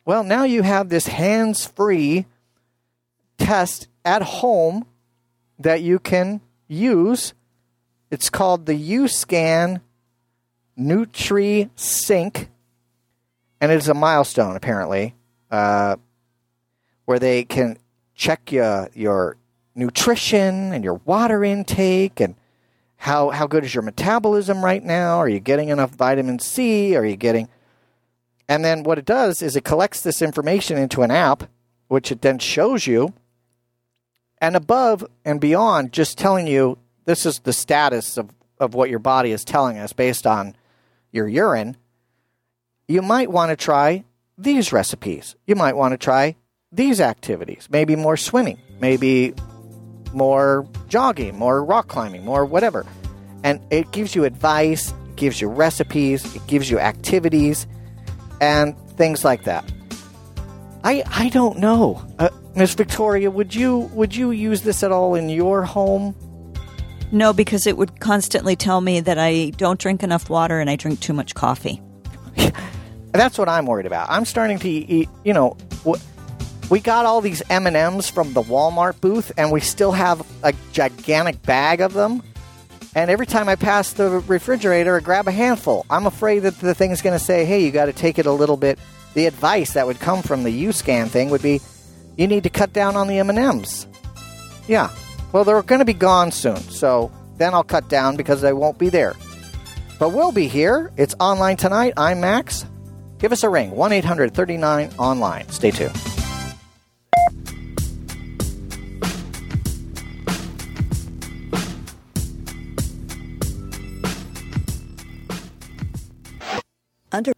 [0.06, 2.26] Well, now you have this hands free
[3.38, 4.88] test at home
[5.60, 7.36] that you can use.
[8.10, 9.82] It's called the UScan
[10.78, 12.50] Nutri Sync,
[13.62, 15.14] and it's a milestone apparently,
[15.52, 15.98] uh,
[17.06, 17.78] where they can
[18.16, 19.38] check your your
[19.76, 22.36] nutrition and your water intake and
[22.98, 25.18] how how good is your metabolism right now?
[25.18, 26.96] Are you getting enough vitamin C?
[26.96, 27.48] Are you getting
[28.48, 31.44] And then what it does is it collects this information into an app
[31.88, 33.14] which it then shows you
[34.40, 38.30] and above and beyond just telling you this is the status of,
[38.60, 40.56] of what your body is telling us based on
[41.12, 41.78] your urine,
[42.88, 44.04] you might want to try
[44.38, 45.36] these recipes.
[45.46, 46.36] You might want to try
[46.72, 49.34] these activities, maybe more swimming, maybe
[50.14, 52.86] more jogging, more rock climbing, more whatever.
[53.44, 57.66] And it gives you advice, it gives you recipes, it gives you activities,
[58.40, 59.70] and things like that.
[60.84, 63.30] I I don't know, uh, Miss Victoria.
[63.32, 66.16] Would you would you use this at all in your home?
[67.12, 70.78] No, because it would constantly tell me that I don't drink enough water and I
[70.78, 71.82] drink too much coffee.
[73.12, 74.10] That's what I'm worried about.
[74.10, 75.10] I'm starting to eat.
[75.24, 75.58] You know,
[76.72, 80.26] we got all these M and M's from the Walmart booth, and we still have
[80.42, 82.24] a gigantic bag of them.
[82.96, 85.86] And every time I pass the refrigerator, I grab a handful.
[85.90, 88.32] I'm afraid that the thing's going to say, "Hey, you got to take it a
[88.32, 88.80] little bit."
[89.14, 91.60] The advice that would come from the U-Scan thing would be,
[92.16, 93.86] "You need to cut down on the M and M's."
[94.68, 94.90] Yeah.
[95.34, 98.78] Well, they're going to be gone soon, so then I'll cut down because they won't
[98.78, 99.16] be there.
[100.00, 100.92] But we'll be here.
[100.96, 101.94] It's online tonight.
[101.98, 102.66] I'm Max.
[103.20, 105.50] Give us a ring 1 800 39 online.
[105.50, 106.11] Stay tuned.
[117.14, 117.34] Under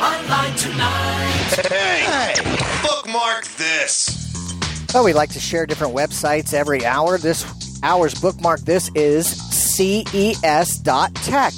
[0.00, 1.66] Online tonight.
[1.68, 2.34] Hey,
[2.82, 4.56] bookmark this.
[4.94, 7.18] Well, we like to share different websites every hour.
[7.18, 7.44] This
[7.82, 9.26] hour's bookmark, this is
[9.76, 10.32] CES.tech.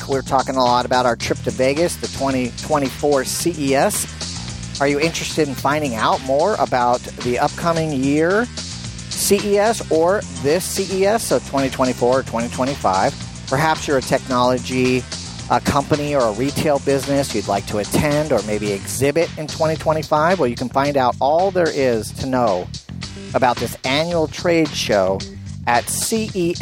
[0.09, 4.34] We're talking a lot about our trip to Vegas, the 2024 CES.
[4.81, 11.23] Are you interested in finding out more about the upcoming year CES or this CES,
[11.23, 13.47] so 2024 or 2025?
[13.49, 15.03] Perhaps you're a technology
[15.51, 20.39] a company or a retail business you'd like to attend or maybe exhibit in 2025.
[20.39, 22.67] Well, you can find out all there is to know
[23.35, 25.19] about this annual trade show
[25.67, 26.57] at ces.tech.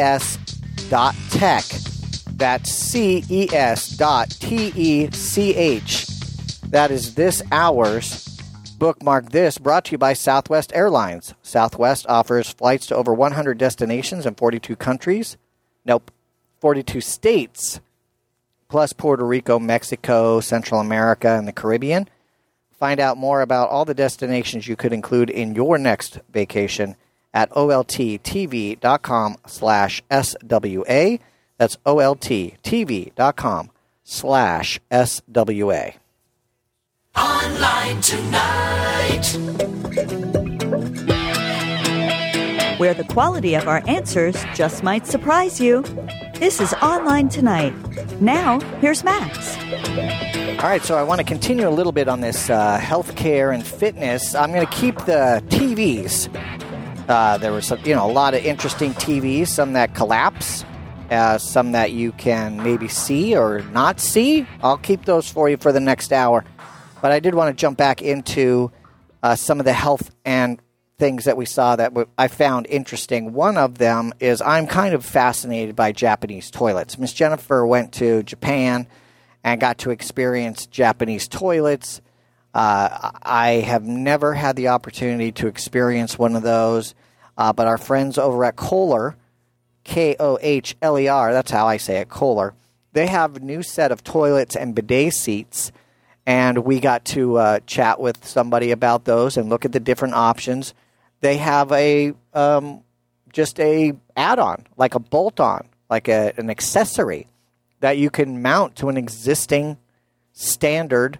[2.37, 3.53] That's ces.tech.
[6.73, 8.27] That is this hour's
[8.79, 11.35] bookmark this brought to you by Southwest Airlines.
[11.43, 15.37] Southwest offers flights to over 100 destinations in 42 countries.
[15.85, 16.11] Nope,
[16.61, 17.81] 42 states
[18.71, 22.09] plus Puerto Rico, Mexico, Central America, and the Caribbean.
[22.71, 26.97] Find out more about all the destinations you could include in your next vacation
[27.35, 31.21] at olttv.com slash SWA.
[31.59, 33.71] That's olttv.com
[34.05, 35.95] slash SWA.
[37.63, 39.39] Online tonight.
[42.79, 45.83] where the quality of our answers just might surprise you.
[46.41, 47.73] This is Online Tonight.
[48.21, 49.57] Now, here's Max.
[50.61, 53.65] All right, so I want to continue a little bit on this uh, healthcare and
[53.65, 54.35] fitness.
[54.35, 56.29] I'm going to keep the TVs.
[57.09, 59.47] Uh, there was, you know, a lot of interesting TVs.
[59.47, 60.65] Some that collapse,
[61.13, 64.49] uh, some that you can maybe see or not see.
[64.65, 66.45] I'll keep those for you for the next hour.
[67.03, 68.73] But I did want to jump back into
[69.23, 70.63] uh, some of the health and
[70.99, 73.33] things that we saw that I found interesting.
[73.33, 76.97] One of them is I'm kind of fascinated by Japanese toilets.
[76.97, 78.87] Miss Jennifer went to Japan
[79.43, 82.01] and got to experience Japanese toilets.
[82.55, 86.95] Uh, I have never had the opportunity to experience one of those,
[87.37, 89.17] uh, but our friends over at Kohler,
[89.83, 92.55] K O H L E R, that's how I say it, Kohler,
[92.93, 95.73] they have a new set of toilets and bidet seats,
[96.27, 100.15] and we got to uh, chat with somebody about those and look at the different
[100.15, 100.75] options.
[101.21, 102.83] They have a um,
[103.33, 107.29] just a add-on, like a bolt-on, like a, an accessory
[107.81, 109.79] that you can mount to an existing
[110.33, 111.19] standard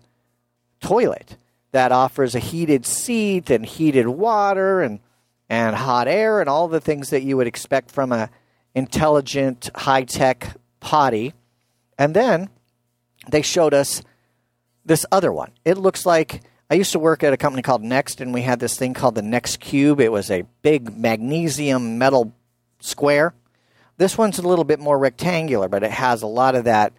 [0.81, 1.37] toilet
[1.73, 5.01] that offers a heated seat and heated water and
[5.49, 8.31] and hot air and all the things that you would expect from a
[8.75, 11.35] intelligent high-tech potty.
[11.99, 12.49] And then
[13.29, 14.03] they showed us
[14.85, 15.53] this other one.
[15.65, 18.59] It looks like I used to work at a company called Next, and we had
[18.59, 20.01] this thing called the Next Cube.
[20.01, 22.33] It was a big magnesium metal
[22.81, 23.35] square.
[23.99, 26.93] This one's a little bit more rectangular, but it has a lot of that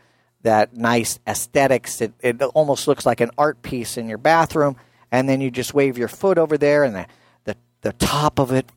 [0.44, 2.02] that nice aesthetics.
[2.02, 4.76] It, it almost looks like an art piece in your bathroom,
[5.12, 7.08] and then you just wave your foot over there, and the
[7.46, 8.70] the, the top of it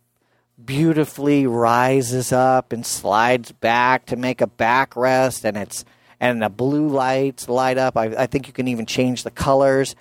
[0.64, 5.84] beautifully rises up and slides back to make a backrest, and it's
[6.20, 7.96] and the blue lights light up.
[7.96, 9.94] I, I think you can even change the colors.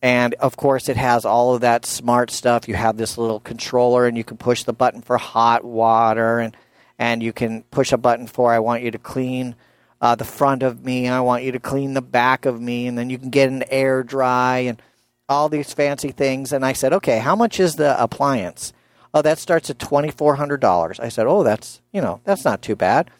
[0.00, 2.66] And of course, it has all of that smart stuff.
[2.66, 6.56] You have this little controller, and you can push the button for hot water, and
[6.98, 9.54] and you can push a button for I want you to clean
[10.02, 12.98] uh, the front of me, I want you to clean the back of me, and
[12.98, 14.82] then you can get an air dry and
[15.28, 16.52] all these fancy things.
[16.52, 18.72] And I said, okay, how much is the appliance?
[19.14, 20.98] Oh, that starts at twenty four hundred dollars.
[20.98, 23.10] I said, oh, that's you know that's not too bad.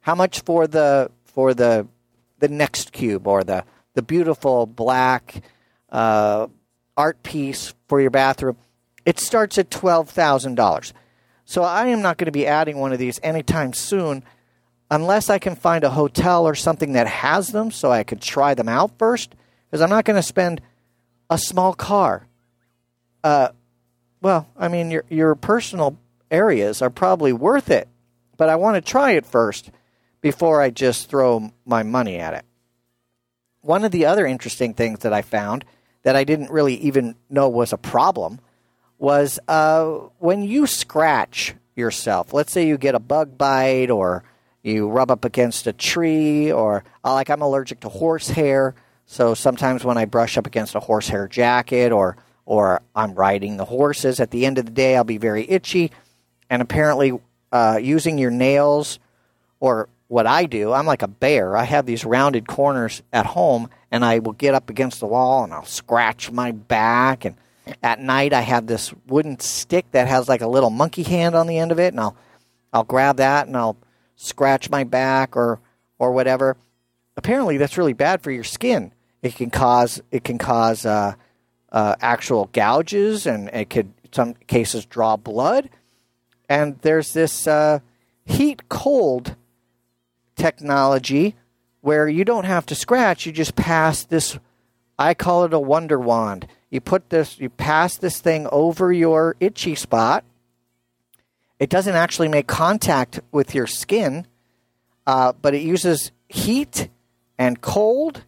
[0.00, 1.86] How much for the for the
[2.38, 3.64] the next cube or the
[3.94, 5.42] the beautiful black
[5.90, 6.46] uh,
[6.96, 8.56] art piece for your bathroom?
[9.04, 10.94] It starts at twelve thousand dollars.
[11.44, 14.22] So I am not going to be adding one of these anytime soon.
[14.92, 18.52] unless I can find a hotel or something that has them so I could try
[18.52, 20.60] them out first, because I'm not going to spend
[21.30, 22.26] a small car.
[23.24, 23.48] Uh,
[24.20, 25.96] well, I mean, your your personal
[26.30, 27.88] areas are probably worth it,
[28.36, 29.70] but I want to try it first
[30.22, 32.44] before I just throw my money at it.
[33.60, 35.66] One of the other interesting things that I found
[36.02, 38.40] that I didn't really even know was a problem
[38.98, 39.84] was uh,
[40.18, 42.32] when you scratch yourself.
[42.32, 44.24] Let's say you get a bug bite or
[44.62, 48.76] you rub up against a tree, or uh, like I'm allergic to horsehair.
[49.06, 53.64] So sometimes when I brush up against a horsehair jacket or or I'm riding the
[53.64, 55.90] horses, at the end of the day I'll be very itchy.
[56.48, 57.18] And apparently,
[57.50, 58.98] uh, using your nails
[59.58, 61.56] or what I do, I'm like a bear.
[61.56, 65.42] I have these rounded corners at home, and I will get up against the wall
[65.42, 67.24] and I'll scratch my back.
[67.24, 67.34] And
[67.82, 71.46] at night, I have this wooden stick that has like a little monkey hand on
[71.46, 72.14] the end of it, and I'll
[72.74, 73.78] I'll grab that and I'll
[74.16, 75.60] scratch my back or
[75.98, 76.58] or whatever.
[77.16, 78.92] Apparently, that's really bad for your skin.
[79.22, 81.14] It can cause it can cause uh,
[81.70, 85.70] uh, actual gouges, and it could in some cases draw blood.
[86.50, 87.78] And there's this uh,
[88.26, 89.36] heat cold
[90.36, 91.34] technology
[91.80, 94.38] where you don't have to scratch; you just pass this.
[94.98, 96.46] I call it a wonder wand.
[96.70, 100.24] You put this, you pass this thing over your itchy spot,
[101.62, 104.26] it doesn't actually make contact with your skin,
[105.06, 106.88] uh, but it uses heat
[107.38, 108.24] and cold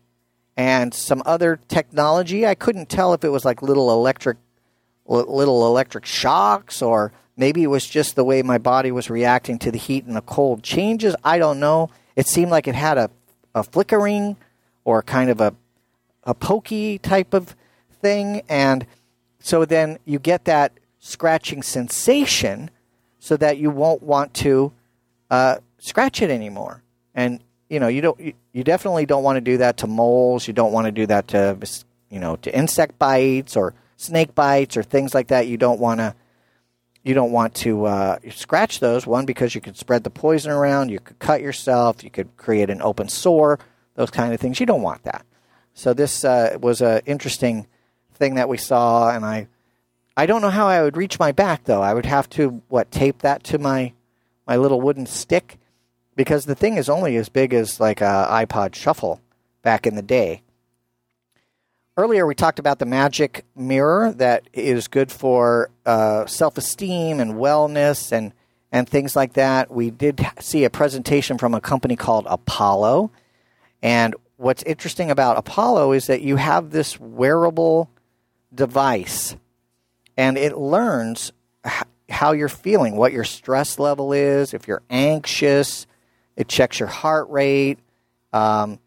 [0.56, 2.46] and some other technology.
[2.46, 4.36] I couldn't tell if it was like little electric,
[5.04, 9.70] little electric shocks, or maybe it was just the way my body was reacting to
[9.70, 11.14] the heat and the cold changes.
[11.24, 11.90] I don't know.
[12.16, 13.10] It seemed like it had a,
[13.54, 14.36] a flickering
[14.84, 15.54] or kind of a
[16.26, 17.54] a pokey type of
[18.00, 18.86] thing, and
[19.40, 22.70] so then you get that scratching sensation
[23.18, 24.72] so that you won't want to
[25.30, 26.82] uh, scratch it anymore.
[27.14, 30.46] And you know, you don't, you, you definitely don't want to do that to moles.
[30.46, 31.58] You don't want to do that to,
[32.10, 35.46] you know, to insect bites or snake bites or things like that.
[35.46, 36.14] You don't want to,
[37.04, 39.06] you don't want to uh, scratch those.
[39.06, 40.90] One because you could spread the poison around.
[40.90, 42.02] You could cut yourself.
[42.02, 43.58] You could create an open sore.
[43.94, 44.58] Those kind of things.
[44.58, 45.24] You don't want that.
[45.74, 47.66] So this uh, was an interesting
[48.14, 49.48] thing that we saw, and I
[50.16, 51.82] I don't know how I would reach my back though.
[51.82, 53.92] I would have to what tape that to my
[54.46, 55.58] my little wooden stick
[56.16, 59.20] because the thing is only as big as like a iPod Shuffle
[59.62, 60.42] back in the day.
[61.96, 67.34] Earlier, we talked about the magic mirror that is good for uh, self esteem and
[67.34, 68.32] wellness and,
[68.72, 69.70] and things like that.
[69.70, 73.12] We did see a presentation from a company called Apollo.
[73.80, 77.88] And what's interesting about Apollo is that you have this wearable
[78.52, 79.36] device
[80.16, 81.32] and it learns
[82.10, 85.86] how you're feeling, what your stress level is, if you're anxious.
[86.36, 87.78] It checks your heart rate.
[88.32, 88.80] Um,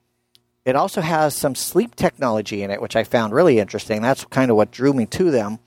[0.68, 4.01] it also has some sleep technology in it, which I found really interesting.
[4.01, 5.59] That's kind of what drew me to them.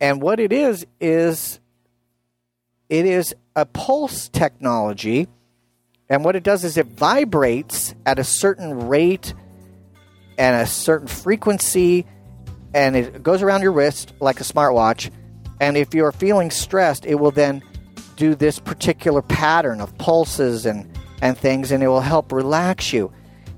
[0.00, 1.60] And, what it is is
[2.88, 5.28] it is a pulse technology,
[6.08, 9.32] and what it does is it vibrates at a certain rate
[10.36, 12.06] and a certain frequency
[12.74, 15.10] and it goes around your wrist like a smartwatch.
[15.60, 17.62] And if you're feeling stressed, it will then
[18.16, 20.88] do this particular pattern of pulses and,
[21.20, 23.12] and things, and it will help relax you.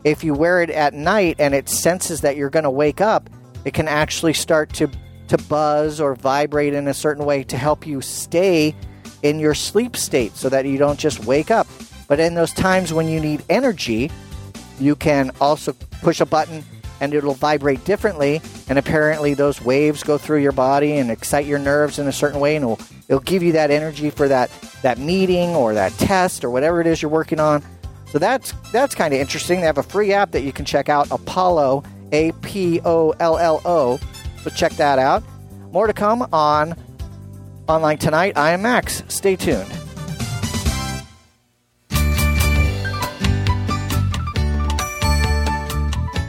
[0.04, 3.30] If you wear it at night and it senses that you're going to wake up,
[3.64, 4.90] it can actually start to,
[5.28, 8.74] to buzz or vibrate in a certain way to help you stay
[9.22, 11.66] in your sleep state so that you don't just wake up.
[12.08, 14.10] But in those times when you need energy,
[14.80, 15.72] you can also
[16.02, 16.64] push a button
[17.00, 18.40] and it'll vibrate differently.
[18.68, 22.38] And apparently, those waves go through your body and excite your nerves in a certain
[22.38, 22.78] way, and it'll,
[23.08, 24.50] it'll give you that energy for that,
[24.82, 27.62] that meeting or that test or whatever it is you're working on.
[28.12, 29.60] So that's that's kind of interesting.
[29.60, 31.82] They have a free app that you can check out, Apollo,
[32.12, 33.98] A P O L L O.
[34.42, 35.24] So check that out.
[35.72, 36.74] More to come on
[37.66, 38.36] online tonight.
[38.36, 39.02] I am Max.
[39.08, 39.72] Stay tuned.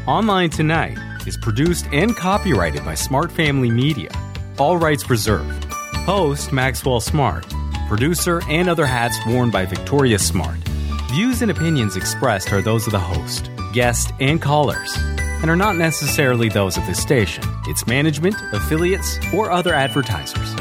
[0.08, 4.10] Online Tonight is produced and copyrighted by Smart Family Media.
[4.58, 5.66] All rights reserved.
[6.06, 7.46] Host Maxwell Smart.
[7.90, 10.58] Producer and other hats worn by Victoria Smart.
[11.14, 14.98] Views and opinions expressed are those of the host, guest, and callers,
[15.44, 20.56] and are not necessarily those of this station, its management, affiliates, or other advertisers.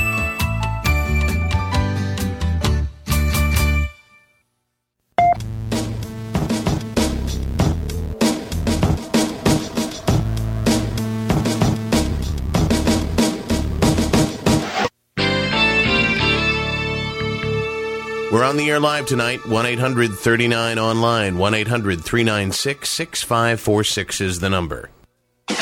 [18.42, 19.46] We're on the air live tonight.
[19.46, 21.38] 1 800 39 online.
[21.38, 24.90] 1 800 396 6546 is the number.
[25.48, 25.58] Online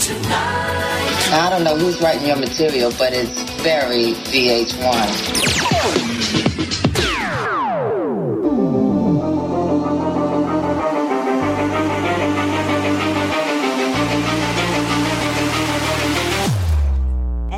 [0.00, 1.30] tonight.
[1.30, 5.55] I don't know who's writing your material, but it's very VH1.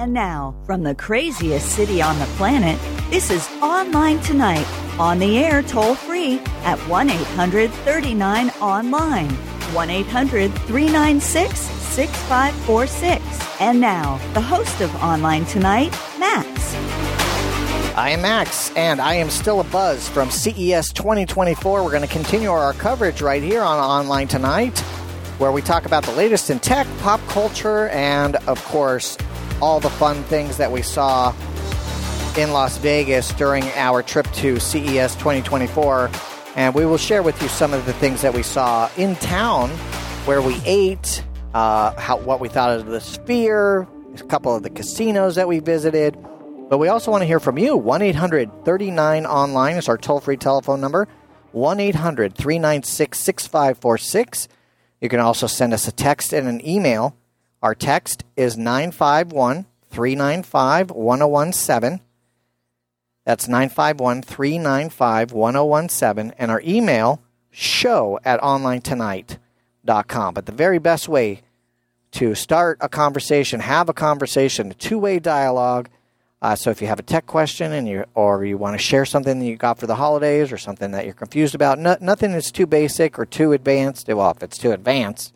[0.09, 2.81] And now, from the craziest city on the planet,
[3.11, 4.67] this is Online Tonight,
[4.99, 9.29] on the air toll free at 1 800 39 Online.
[9.29, 13.61] 1 800 396 6546.
[13.61, 16.75] And now, the host of Online Tonight, Max.
[17.95, 21.85] I am Max, and I am still a buzz from CES 2024.
[21.85, 24.79] We're going to continue our coverage right here on Online Tonight,
[25.37, 29.19] where we talk about the latest in tech, pop culture, and, of course,
[29.61, 31.35] all the fun things that we saw
[32.37, 36.11] in Las Vegas during our trip to CES 2024.
[36.55, 39.71] And we will share with you some of the things that we saw in town,
[40.25, 44.71] where we ate, uh, how, what we thought of the Sphere, a couple of the
[44.71, 46.17] casinos that we visited.
[46.69, 47.77] But we also want to hear from you.
[47.77, 51.09] 1 800 39 online is our toll free telephone number.
[51.53, 54.49] 1 800 396 6546.
[55.01, 57.17] You can also send us a text and an email.
[57.63, 62.01] Our text is 951 395 1017.
[63.25, 66.35] That's 951 395 1017.
[66.39, 70.35] And our email, show at onlinetonight.com.
[70.35, 71.43] But the very best way
[72.13, 75.89] to start a conversation, have a conversation, a two way dialogue.
[76.41, 79.05] Uh, so if you have a tech question and you or you want to share
[79.05, 82.31] something that you got for the holidays or something that you're confused about, no, nothing
[82.31, 84.07] is too basic or too advanced.
[84.07, 85.35] Well, if it's too advanced,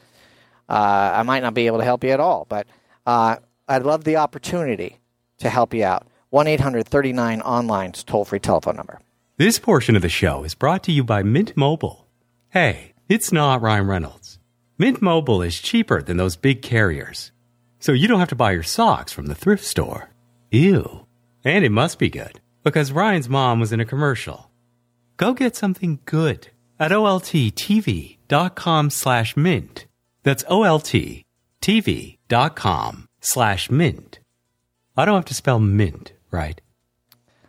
[0.75, 2.47] I might not be able to help you at all.
[2.49, 2.66] But
[3.07, 3.37] uh,
[3.68, 4.99] I'd love the opportunity
[5.39, 6.07] to help you out.
[6.31, 9.01] 1 800 39 online's toll free telephone number.
[9.37, 12.07] This portion of the show is brought to you by Mint Mobile.
[12.51, 14.39] Hey, it's not Ryan Reynolds.
[14.79, 17.33] Mint Mobile is cheaper than those big carriers.
[17.79, 20.11] So you don't have to buy your socks from the thrift store.
[20.51, 21.07] Ew.
[21.45, 24.51] And it must be good because Ryan's mom was in a commercial.
[25.16, 26.49] Go get something good
[26.79, 29.87] at olttv.com slash mint.
[30.23, 31.25] That's olttv.com
[33.20, 34.18] slash mint.
[34.97, 36.61] I don't have to spell mint, right?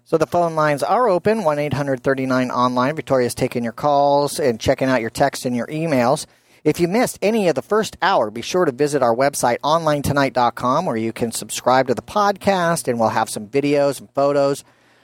[0.06, 2.96] So the phone lines are open 1 800 39 online.
[2.96, 6.26] Victoria's taking your calls and checking out your texts and your emails.
[6.64, 10.86] If you missed any of the first hour, be sure to visit our website, onlinetonight.com,
[10.86, 14.64] where you can subscribe to the podcast and we'll have some videos and photos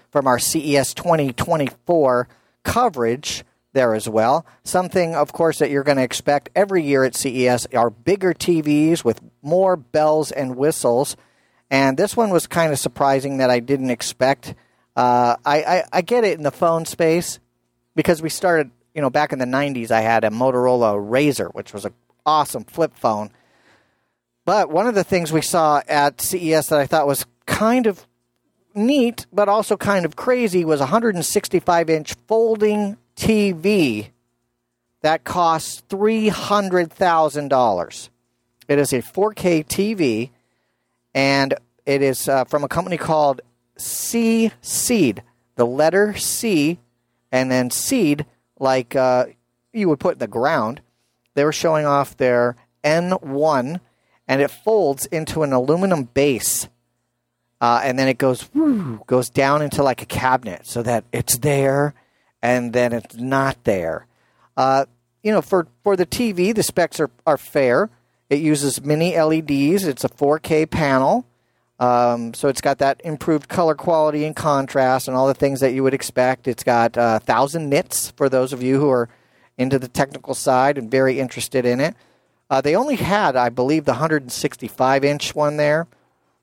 [0.10, 2.28] from our CES 2024
[2.64, 3.44] coverage
[3.74, 4.46] there as well.
[4.64, 9.04] Something, of course, that you're going to expect every year at CES are bigger TVs
[9.04, 11.16] with more bells and whistles.
[11.70, 14.56] And this one was kind of surprising that I didn't expect.
[14.96, 17.40] Uh, I, I, I get it in the phone space
[17.96, 21.74] because we started, you know, back in the 90s, I had a Motorola RAZR, which
[21.74, 21.94] was an
[22.26, 23.30] awesome flip phone.
[24.46, 28.08] But one of the things we saw at CES that I thought was kind of
[28.74, 34.10] neat, but also kind of crazy, was a 165 inch folding TV
[35.02, 38.10] that costs $300,000.
[38.68, 40.30] It is a 4K TV,
[41.14, 41.54] and
[41.86, 43.42] it is uh, from a company called
[43.78, 45.22] C Seed.
[45.56, 46.80] The letter C,
[47.32, 48.26] and then seed,
[48.60, 49.26] like uh,
[49.74, 50.80] you would put in the ground.
[51.34, 53.82] They were showing off their N1,
[54.28, 56.70] and it folds into an aluminum base.
[57.60, 58.50] Uh, and then it goes
[59.06, 61.94] goes down into like a cabinet so that it's there
[62.42, 64.06] and then it's not there.
[64.56, 64.86] Uh,
[65.24, 67.90] you know, for, for the TV, the specs are, are fair.
[68.30, 69.86] It uses mini LEDs.
[69.86, 71.26] It's a 4K panel.
[71.80, 75.74] Um, so it's got that improved color quality and contrast and all the things that
[75.74, 76.48] you would expect.
[76.48, 79.10] It's got uh, 1,000 nits for those of you who are
[79.58, 81.96] into the technical side and very interested in it.
[82.50, 85.88] Uh, they only had, I believe, the 165 inch one there,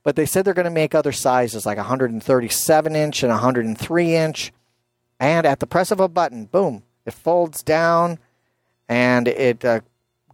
[0.05, 4.53] but they said they're going to make other sizes like 137 inch and 103 inch.
[5.19, 8.19] And at the press of a button, boom, it folds down
[8.89, 9.81] and it uh,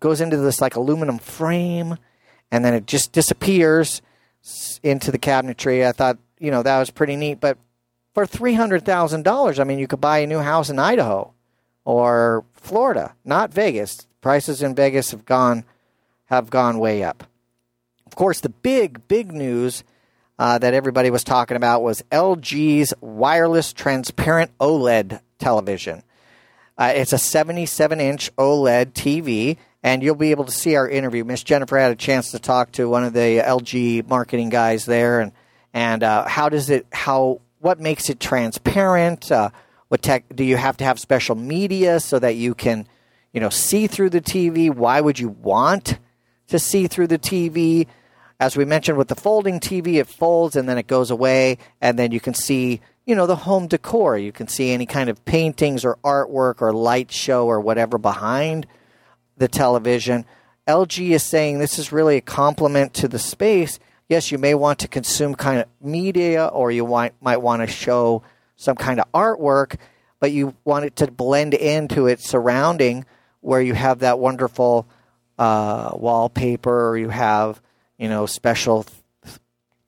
[0.00, 1.96] goes into this like aluminum frame
[2.50, 4.02] and then it just disappears
[4.82, 5.86] into the cabinetry.
[5.86, 7.40] I thought, you know, that was pretty neat.
[7.40, 7.58] But
[8.12, 11.32] for $300,000, I mean, you could buy a new house in Idaho
[11.84, 14.06] or Florida, not Vegas.
[14.20, 15.64] Prices in Vegas have gone
[16.26, 17.24] have gone way up.
[18.06, 19.82] Of course, the big big news
[20.42, 26.02] uh, that everybody was talking about was LG's wireless transparent OLED television.
[26.76, 31.22] Uh, it's a 77 inch OLED TV, and you'll be able to see our interview.
[31.22, 35.20] Miss Jennifer had a chance to talk to one of the LG marketing guys there,
[35.20, 35.30] and
[35.72, 39.30] and uh, how does it how what makes it transparent?
[39.30, 39.50] Uh,
[39.86, 42.88] what tech do you have to have special media so that you can,
[43.32, 44.74] you know, see through the TV?
[44.74, 46.00] Why would you want
[46.48, 47.86] to see through the TV?
[48.42, 51.96] As we mentioned with the folding TV, it folds and then it goes away, and
[51.96, 54.18] then you can see, you know, the home decor.
[54.18, 58.66] You can see any kind of paintings or artwork or light show or whatever behind
[59.36, 60.24] the television.
[60.66, 63.78] LG is saying this is really a complement to the space.
[64.08, 68.24] Yes, you may want to consume kind of media or you might, want to show
[68.56, 69.76] some kind of artwork,
[70.18, 73.06] but you want it to blend into its surrounding
[73.40, 74.88] where you have that wonderful
[75.38, 77.62] uh, wallpaper or you have,
[78.02, 79.38] you know, special th-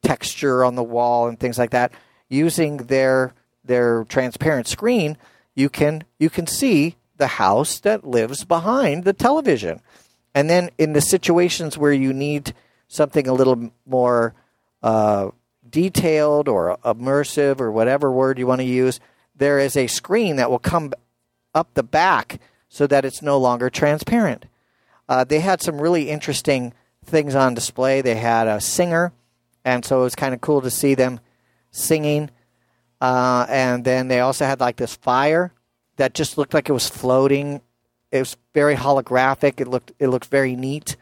[0.02, 1.90] texture on the wall and things like that.
[2.28, 3.34] Using their
[3.64, 5.18] their transparent screen,
[5.56, 9.80] you can you can see the house that lives behind the television.
[10.32, 12.54] And then in the situations where you need
[12.86, 14.34] something a little more
[14.80, 15.30] uh,
[15.68, 19.00] detailed or immersive or whatever word you want to use,
[19.34, 20.92] there is a screen that will come
[21.52, 24.46] up the back so that it's no longer transparent.
[25.08, 26.72] Uh, they had some really interesting
[27.06, 28.00] things on display.
[28.00, 29.12] They had a singer,
[29.64, 31.20] and so it was kind of cool to see them
[31.70, 32.30] singing.
[33.00, 35.52] Uh, and then they also had like this fire
[35.96, 37.60] that just looked like it was floating.
[38.10, 39.60] It was very holographic.
[39.60, 40.96] It looked it looked very neat.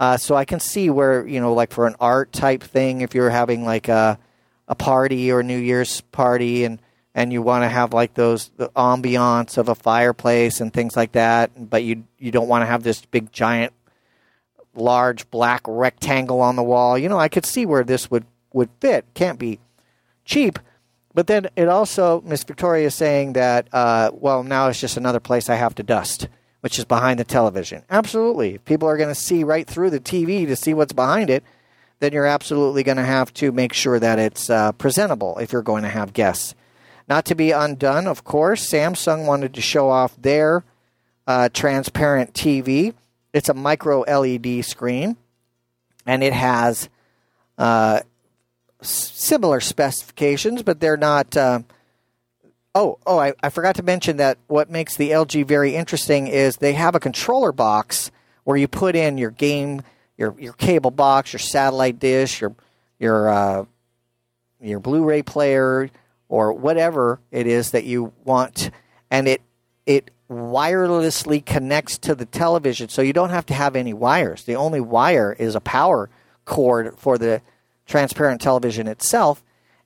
[0.00, 3.14] Uh, so I can see where you know, like for an art type thing, if
[3.14, 4.18] you're having like a
[4.68, 6.80] a party or a New Year's party, and
[7.14, 11.12] and you want to have like those the ambiance of a fireplace and things like
[11.12, 13.72] that, but you you don't want to have this big giant,
[14.74, 16.96] large black rectangle on the wall.
[16.96, 19.06] You know, I could see where this would would fit.
[19.14, 19.58] Can't be
[20.24, 20.58] cheap,
[21.14, 25.20] but then it also Miss Victoria is saying that uh, well now it's just another
[25.20, 26.28] place I have to dust
[26.62, 27.82] which is behind the television.
[27.90, 28.54] Absolutely.
[28.54, 31.42] If people are going to see right through the TV to see what's behind it,
[31.98, 35.60] then you're absolutely going to have to make sure that it's uh, presentable if you're
[35.60, 36.54] going to have guests.
[37.08, 40.62] Not to be undone, of course, Samsung wanted to show off their
[41.26, 42.94] uh, transparent TV.
[43.32, 45.16] It's a micro LED screen,
[46.06, 46.88] and it has
[47.58, 48.00] uh,
[48.82, 51.36] similar specifications, but they're not.
[51.36, 51.60] Uh,
[52.74, 56.56] Oh, oh, I, I forgot to mention that what makes the LG very interesting is
[56.56, 58.10] they have a controller box
[58.44, 59.82] where you put in your game,
[60.16, 62.54] your your cable box, your satellite dish, your
[62.98, 63.64] your uh,
[64.58, 65.90] your Blu-ray player,
[66.30, 68.70] or whatever it is that you want,
[69.10, 69.42] and it
[69.84, 74.44] it wirelessly connects to the television, so you don't have to have any wires.
[74.44, 76.10] The only wire is a power
[76.44, 77.42] cord for the
[77.86, 79.42] transparent television itself,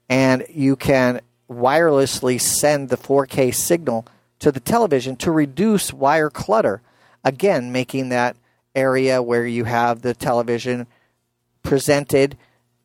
[0.09, 1.20] and you can
[1.51, 4.07] wirelessly send the 4K signal
[4.38, 6.82] to the television to reduce wire clutter.
[7.24, 8.36] Again, making that
[8.74, 10.86] area where you have the television
[11.62, 12.36] presented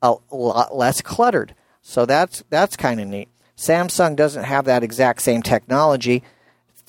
[0.01, 1.53] a lot less cluttered.
[1.81, 3.29] So that's that's kind of neat.
[3.57, 6.23] Samsung doesn't have that exact same technology.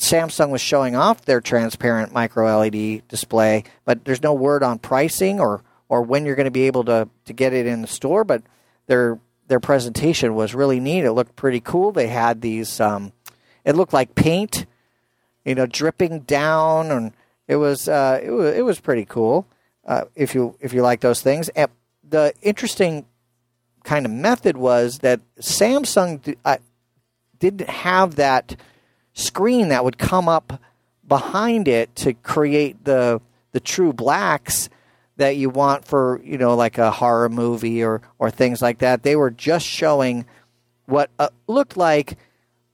[0.03, 5.38] Samsung was showing off their transparent micro LED display, but there's no word on pricing
[5.38, 8.24] or or when you're going to be able to to get it in the store.
[8.24, 8.42] But
[8.86, 11.05] their their presentation was really neat.
[11.05, 11.92] It looked pretty cool.
[11.92, 12.80] They had these.
[12.80, 13.12] Um,
[13.64, 14.66] it looked like paint,
[15.44, 17.12] you know, dripping down, and
[17.46, 19.46] it was uh, it was it was pretty cool.
[19.86, 21.70] Uh, if you if you like those things, and
[22.03, 23.07] the interesting
[23.84, 26.57] kind of method was that Samsung uh,
[27.38, 28.57] didn't have that
[29.13, 30.61] screen that would come up
[31.07, 33.21] behind it to create the
[33.53, 34.71] the true blacks
[35.17, 39.03] that you want for you know like a horror movie or or things like that.
[39.03, 40.25] They were just showing
[40.87, 42.17] what uh, looked like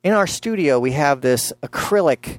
[0.02, 0.78] in our studio.
[0.78, 2.38] We have this acrylic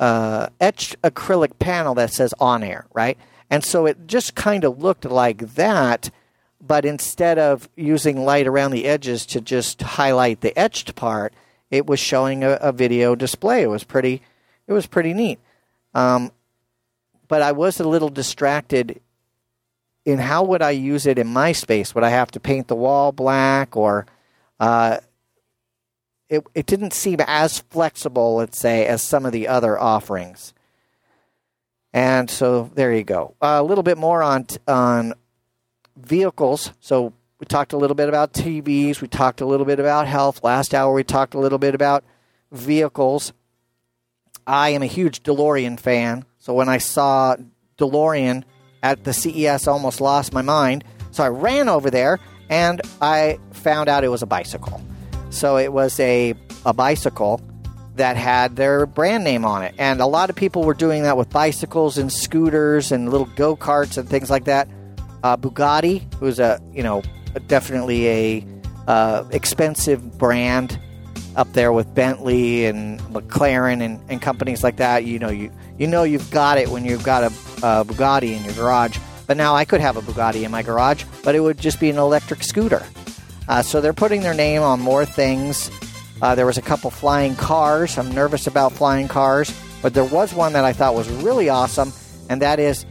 [0.00, 3.18] uh, etched acrylic panel that says on air, right?
[3.50, 6.10] And so it just kind of looked like that,
[6.60, 11.32] but instead of using light around the edges to just highlight the etched part,
[11.70, 13.62] it was showing a, a video display.
[13.62, 14.22] It was pretty,
[14.66, 15.38] it was pretty neat.
[15.94, 16.32] Um,
[17.26, 19.00] but I was a little distracted
[20.04, 21.94] in how would I use it in my space?
[21.94, 24.06] Would I have to paint the wall black or
[24.58, 24.98] uh,
[26.28, 30.54] it, it didn't seem as flexible, let's say, as some of the other offerings.
[31.92, 33.34] And so there you go.
[33.40, 35.14] Uh, a little bit more on on
[35.96, 36.72] vehicles.
[36.80, 39.00] So we talked a little bit about TVs.
[39.00, 40.42] We talked a little bit about health.
[40.42, 42.04] Last hour we talked a little bit about
[42.50, 43.32] vehicles.
[44.46, 46.24] I am a huge DeLorean fan.
[46.38, 47.36] So when I saw
[47.78, 48.42] DeLorean
[48.82, 50.84] at the CES I almost lost my mind.
[51.12, 52.18] So I ran over there
[52.50, 54.82] and I found out it was a bicycle.
[55.30, 56.34] So it was a,
[56.64, 57.40] a bicycle
[57.96, 59.74] that had their brand name on it.
[59.78, 63.56] And a lot of people were doing that with bicycles and scooters and little go
[63.56, 64.68] karts and things like that.
[65.22, 67.02] Uh, Bugatti, who's a, you know,
[67.46, 68.46] definitely a
[68.86, 70.78] uh, expensive brand
[71.36, 75.04] up there with Bentley and McLaren and, and companies like that.
[75.04, 78.44] You know, you you know you've got it when you've got a, a Bugatti in
[78.44, 78.98] your garage.
[79.26, 81.90] But now I could have a Bugatti in my garage, but it would just be
[81.90, 82.82] an electric scooter.
[83.46, 85.70] Uh, so they're putting their name on more things.
[86.20, 87.98] Uh, there was a couple flying cars.
[87.98, 91.92] I'm nervous about flying cars, but there was one that I thought was really awesome,
[92.28, 92.84] and that is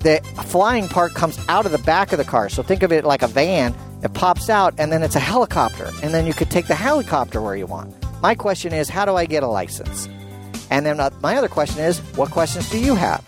[0.00, 2.48] the flying part comes out of the back of the car.
[2.48, 3.74] So think of it like a van.
[4.02, 7.40] It pops out, and then it's a helicopter, and then you could take the helicopter
[7.42, 7.94] where you want.
[8.22, 10.08] My question is, how do I get a license?
[10.70, 13.24] And then uh, my other question is, what questions do you have?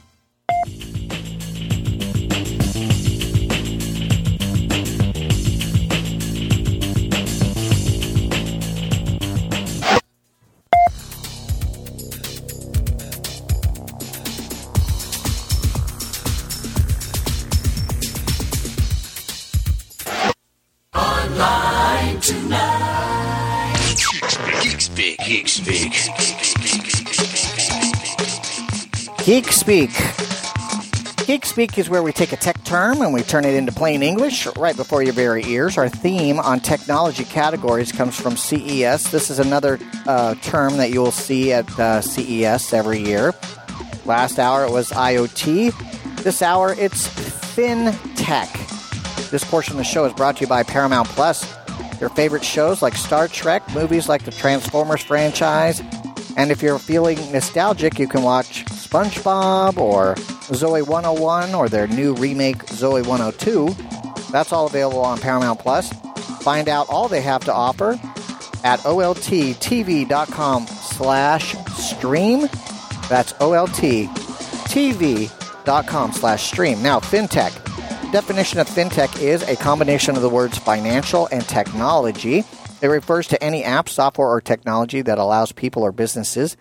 [29.31, 29.91] Geek Speak.
[31.25, 34.03] Geek Speak is where we take a tech term and we turn it into plain
[34.03, 35.79] English right before your very ears.
[35.79, 39.13] Our theme on technology categories comes from CES.
[39.13, 43.33] This is another uh, term that you will see at uh, CES every year.
[44.05, 46.25] Last hour it was IoT.
[46.25, 48.51] This hour it's FinTech.
[49.31, 51.57] This portion of the show is brought to you by Paramount Plus.
[52.01, 55.81] Your favorite shows like Star Trek, movies like the Transformers franchise,
[56.37, 60.15] and if you're feeling nostalgic, you can watch SpongeBob or
[60.55, 63.69] Zoey 101 or their new remake Zoey 102.
[64.33, 65.93] That's all available on Paramount Plus.
[66.43, 67.93] Find out all they have to offer
[68.65, 72.41] at olttv.com slash stream.
[73.09, 73.73] That's olttv.com
[76.13, 76.83] slash stream.
[76.83, 78.13] Now, FinTech.
[78.13, 82.45] Definition of FinTech is a combination of the words financial and technology.
[82.81, 86.57] It refers to any app, software, or technology that allows people or businesses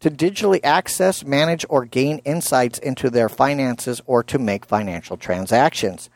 [0.00, 6.10] to digitally access, manage, or gain insights into their finances or to make financial transactions.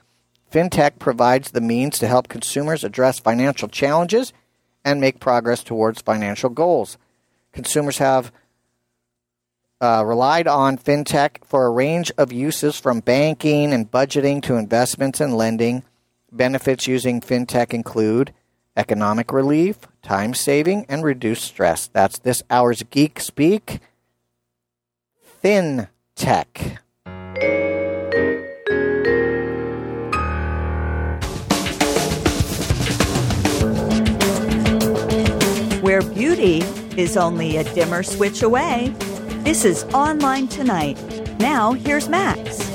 [0.52, 4.32] FinTech provides the means to help consumers address financial challenges
[4.84, 6.98] and make progress towards financial goals.
[7.52, 8.32] Consumers have
[9.80, 15.20] uh, relied on fintech for a range of uses from banking and budgeting to investments
[15.20, 15.82] and lending.
[16.30, 18.32] Benefits using fintech include
[18.80, 21.88] economic relief, time saving, and reduced stress.
[21.92, 23.80] That's this hour's Geek Speak.
[25.44, 26.78] FinTech.
[35.82, 36.62] Where beauty
[36.96, 38.94] is only a dimmer switch away.
[39.44, 40.98] This is Online Tonight.
[41.38, 42.69] Now, here's Max.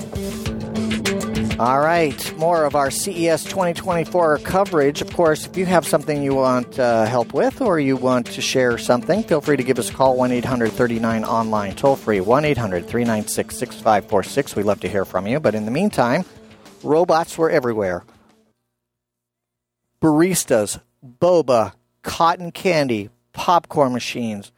[1.58, 5.02] All right, more of our CES 2024 coverage.
[5.02, 8.42] Of course, if you have something you want uh, help with or you want to
[8.42, 12.20] share something, feel free to give us a call 1 800 39 online, toll free
[12.20, 14.56] 1 800 396 6546.
[14.58, 15.40] We'd love to hear from you.
[15.40, 16.26] But in the meantime,
[16.84, 18.04] robots were everywhere
[20.02, 20.82] baristas,
[21.22, 24.52] boba, cotton candy, popcorn machines,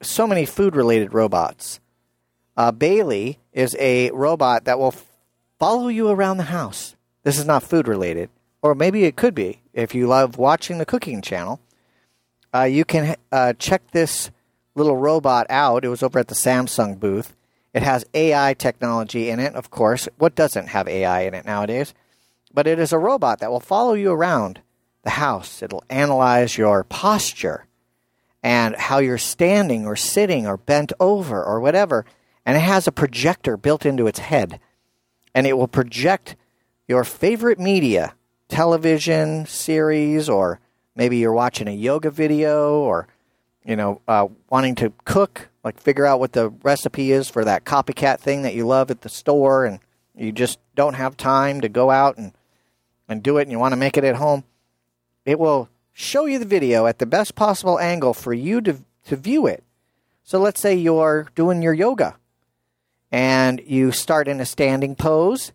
[0.00, 1.78] so many food related robots.
[2.56, 4.94] Uh, Ballie is a robot that will
[5.58, 6.96] follow you around the house.
[7.22, 8.30] This is not food related,
[8.62, 11.60] or maybe it could be if you love watching the cooking channel.
[12.54, 14.30] Uh, you can uh, check this
[14.74, 15.84] little robot out.
[15.84, 17.34] It was over at the Samsung booth.
[17.74, 20.08] It has AI technology in it, of course.
[20.16, 21.92] What doesn't have AI in it nowadays?
[22.54, 24.60] But it is a robot that will follow you around
[25.04, 25.62] the house.
[25.62, 27.66] It'll analyze your posture
[28.42, 32.06] and how you're standing or sitting or bent over or whatever.
[32.46, 34.60] And it has a projector built into its head.
[35.34, 36.36] And it will project
[36.86, 38.14] your favorite media,
[38.48, 40.60] television series, or
[40.96, 43.06] maybe you're watching a yoga video or,
[43.64, 47.64] you know, uh, wanting to cook, like figure out what the recipe is for that
[47.64, 49.80] copycat thing that you love at the store and
[50.16, 52.32] you just don't have time to go out and,
[53.08, 54.44] and do it and you want to make it at home.
[55.24, 59.16] It will show you the video at the best possible angle for you to, to
[59.16, 59.62] view it.
[60.24, 62.16] So let's say you're doing your yoga
[63.10, 65.52] and you start in a standing pose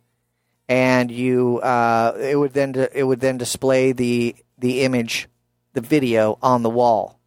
[0.68, 5.28] and you uh, it would then it would then display the the image
[5.74, 7.20] the video on the wall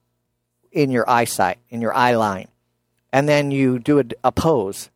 [0.73, 2.49] in your eyesight in your eye line
[3.13, 4.91] and then you do a, a pose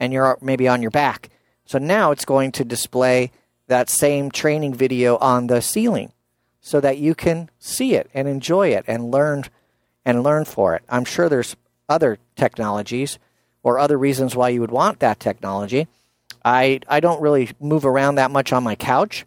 [0.00, 1.30] and you're maybe on your back
[1.66, 3.30] so now it's going to display
[3.66, 6.12] that same training video on the ceiling
[6.60, 9.44] so that you can see it and enjoy it and learn
[10.04, 10.82] and learn for it.
[10.88, 11.56] I'm sure there's
[11.88, 13.18] other technologies
[13.64, 15.88] or other reasons why you would want that technology.
[16.44, 19.26] I I don't really move around that much on my couch,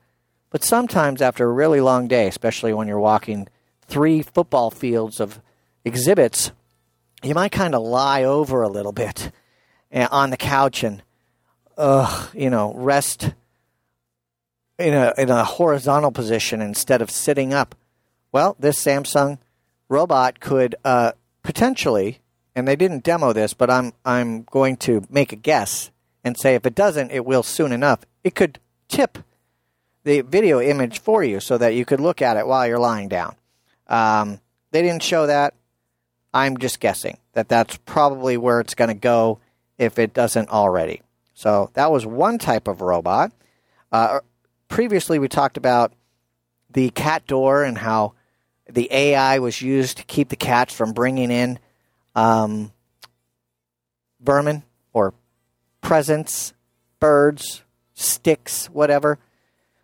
[0.50, 3.48] But sometimes after a really long day, especially when you're walking
[3.88, 5.42] three football fields of
[5.84, 6.52] exhibits,
[7.22, 9.32] you might kind of lie over a little bit
[9.92, 11.04] eh, on the couch and,
[11.78, 13.34] uh, you know, rest
[14.80, 17.76] in a in a horizontal position instead of sitting up.
[18.32, 19.40] Well, this Samsung
[19.90, 21.14] robot could uh,
[21.44, 22.20] potentially,
[22.58, 25.92] and they didn't demo this, but I'm I'm going to make a guess
[26.24, 28.00] and say if it doesn't, it will soon enough.
[28.24, 29.20] It could tip
[30.04, 33.10] the video image for you so that you could look at it while you're lying
[33.10, 33.36] down.
[33.86, 34.42] Um,
[34.72, 35.54] they didn't show that.
[36.34, 39.38] I'm just guessing that that's probably where it's going to go
[39.78, 41.04] if it doesn't already.
[41.36, 43.32] So that was one type of robot.
[43.92, 44.22] Uh,
[44.68, 45.94] previously, we talked about
[46.72, 48.14] the cat door and how
[48.68, 51.60] the AI was used to keep the cats from bringing in
[52.18, 52.74] um,
[54.20, 55.14] vermin or
[55.82, 56.54] presents,
[57.00, 57.62] birds,
[57.94, 59.20] sticks, whatever.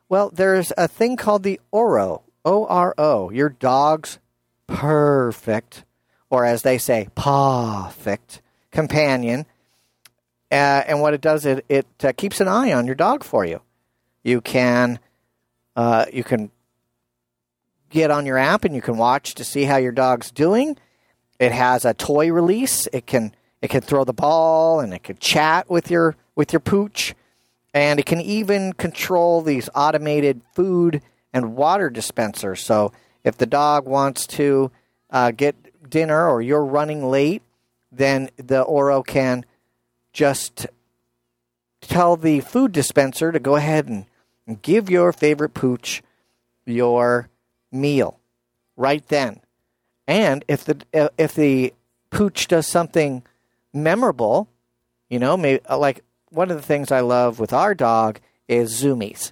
[0.10, 4.20] Well, there's a thing called the Oro, O R O, your dog's
[4.68, 5.86] perfect,
[6.30, 9.46] or as they say, perfect companion.
[10.52, 13.46] Uh, and what it does, it it uh, keeps an eye on your dog for
[13.46, 13.62] you.
[14.24, 15.00] You can
[15.76, 16.52] uh, you can
[17.90, 20.78] get on your app and you can watch to see how your dog's doing.
[21.44, 22.88] It has a toy release.
[22.94, 26.62] It can it can throw the ball and it can chat with your with your
[26.62, 27.14] pooch,
[27.74, 31.02] and it can even control these automated food
[31.34, 32.62] and water dispensers.
[32.62, 32.94] So
[33.26, 34.72] if the dog wants to
[35.10, 37.42] uh, get dinner or you're running late,
[37.92, 39.46] then the Oro can
[40.14, 40.66] just
[41.82, 46.02] tell the food dispenser to go ahead and give your favorite pooch
[46.66, 47.28] your
[47.70, 48.18] meal
[48.78, 49.42] right then.
[50.08, 50.82] And if the
[51.18, 51.74] if the
[52.10, 53.24] pooch does something
[53.74, 54.50] memorable,
[55.10, 58.82] you know, maybe uh, like one of the things I love with our dog is
[58.82, 59.32] zoomies,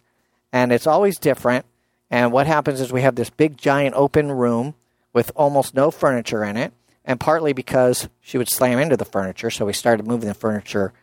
[0.54, 1.66] and it's always different.
[2.10, 4.76] And what happens is we have this big giant open room
[5.14, 6.74] with almost no furniture in it,
[7.06, 10.94] and partly because she would slam into the furniture, so we started moving the furniture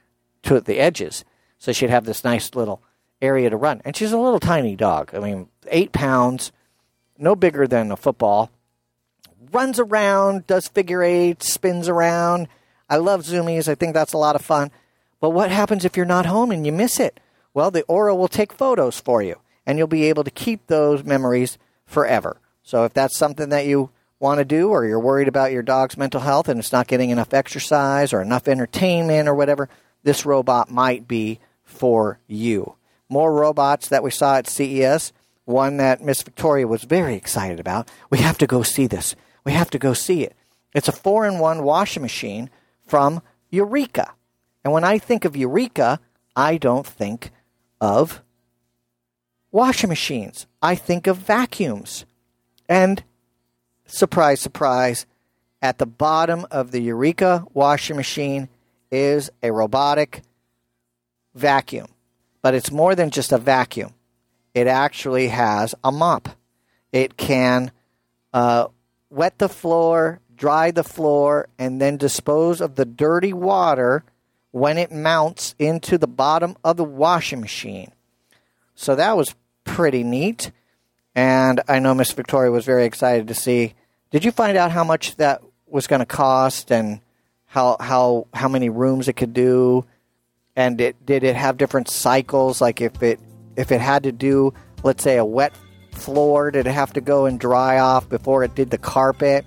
[0.44, 1.24] to the edges,
[1.58, 2.82] so she'd have this nice little
[3.20, 3.82] area to run.
[3.84, 5.14] And she's a little tiny dog.
[5.14, 6.52] I mean, eight pounds,
[7.18, 8.50] no bigger than a football.
[9.52, 12.48] Runs around, does figure eights, spins around.
[12.88, 13.68] I love zoomies.
[13.68, 14.70] I think that's a lot of fun.
[15.20, 17.20] But what happens if you're not home and you miss it?
[17.54, 19.36] Well, the Oro will take photos for you,
[19.66, 22.40] and you'll be able to keep those memories forever.
[22.62, 25.96] So if that's something that you want to do, or you're worried about your dog's
[25.96, 29.68] mental health and it's not getting enough exercise or enough entertainment or whatever,
[30.02, 32.74] this robot might be for you.
[33.08, 35.12] More robots that we saw at CES
[35.48, 37.88] one that Miss Victoria was very excited about.
[38.10, 39.16] We have to go see this.
[39.44, 40.36] We have to go see it.
[40.74, 42.50] It's a four in one washing machine
[42.86, 44.12] from Eureka.
[44.64, 46.00] And when I think of Eureka,
[46.36, 47.30] I don't think
[47.80, 48.22] of
[49.50, 50.46] washing machines.
[50.60, 52.04] I think of vacuums.
[52.68, 53.02] And
[53.86, 55.06] surprise, surprise,
[55.62, 58.48] at the bottom of the Eureka washing machine
[58.90, 60.22] is a robotic
[61.34, 61.88] vacuum.
[62.42, 63.94] But it's more than just a vacuum
[64.58, 66.28] it actually has a mop.
[66.92, 67.70] It can
[68.32, 68.66] uh,
[69.10, 74.04] wet the floor, dry the floor, and then dispose of the dirty water
[74.50, 77.92] when it mounts into the bottom of the washing machine.
[78.74, 79.34] So that was
[79.64, 80.50] pretty neat.
[81.14, 83.74] And I know Miss Victoria was very excited to see.
[84.10, 87.00] Did you find out how much that was going to cost and
[87.46, 89.84] how how how many rooms it could do?
[90.54, 92.60] And it, did it have different cycles?
[92.60, 93.20] Like if it
[93.56, 95.52] if it had to do, let's say, a wet
[95.98, 99.44] floor, did it have to go and dry off before it did the carpet?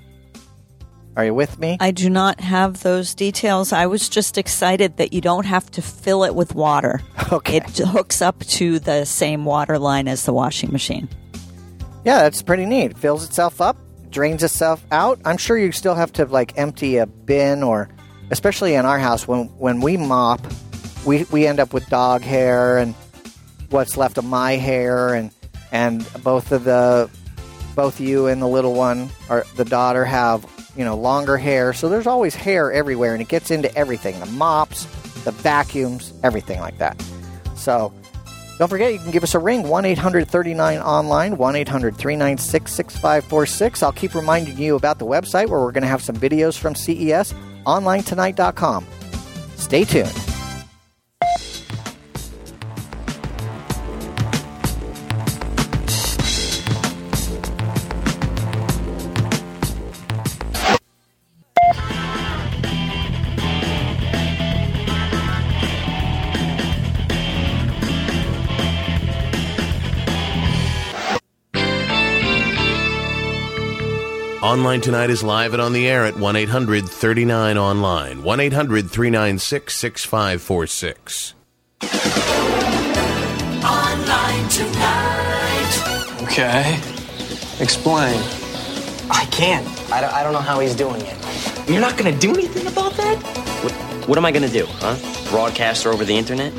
[1.18, 1.78] Are you with me?
[1.80, 3.74] I do not have those details.
[3.74, 7.02] I was just excited that you don't have to fill it with water.
[7.32, 7.58] Okay.
[7.58, 11.08] It hooks up to the same water line as the washing machine.
[12.04, 12.92] Yeah, that's pretty neat.
[12.92, 13.78] It fills itself up,
[14.10, 15.18] drains itself out.
[15.24, 17.88] I'm sure you still have to like empty a bin or
[18.32, 20.42] especially in our house when when we mop,
[21.06, 22.96] we we end up with dog hair and
[23.70, 25.32] what's left of my hair and
[25.72, 27.08] and both of the
[27.76, 30.46] both you and the little one or the daughter have
[30.76, 31.74] you know longer hair.
[31.74, 34.20] So there's always hair everywhere and it gets into everything.
[34.20, 34.88] The mops
[35.24, 37.00] the vacuums everything like that.
[37.56, 37.94] So
[38.58, 44.76] don't forget you can give us a ring 1-800-39 online 1-800-396-6546 i'll keep reminding you
[44.76, 47.34] about the website where we're going to have some videos from ces
[47.66, 48.86] onlinetonight.com
[49.56, 50.31] stay tuned
[74.52, 78.22] Online Tonight is live and on the air at 1 800 39 Online.
[78.22, 81.36] 1 800 396 6546.
[83.64, 86.24] Online tonight.
[86.24, 86.78] Okay.
[87.64, 88.22] Explain.
[89.10, 89.66] I can't.
[89.90, 91.70] I don't, I don't know how he's doing it.
[91.70, 93.24] You're not gonna do anything about that?
[93.64, 93.72] What,
[94.10, 94.98] what am I gonna do, huh?
[95.32, 96.52] Broadcast her over the internet?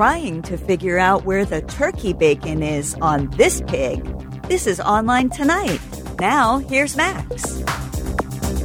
[0.00, 4.02] Trying to figure out where the turkey bacon is on this pig.
[4.48, 5.78] This is Online Tonight.
[6.18, 7.60] Now, here's Max.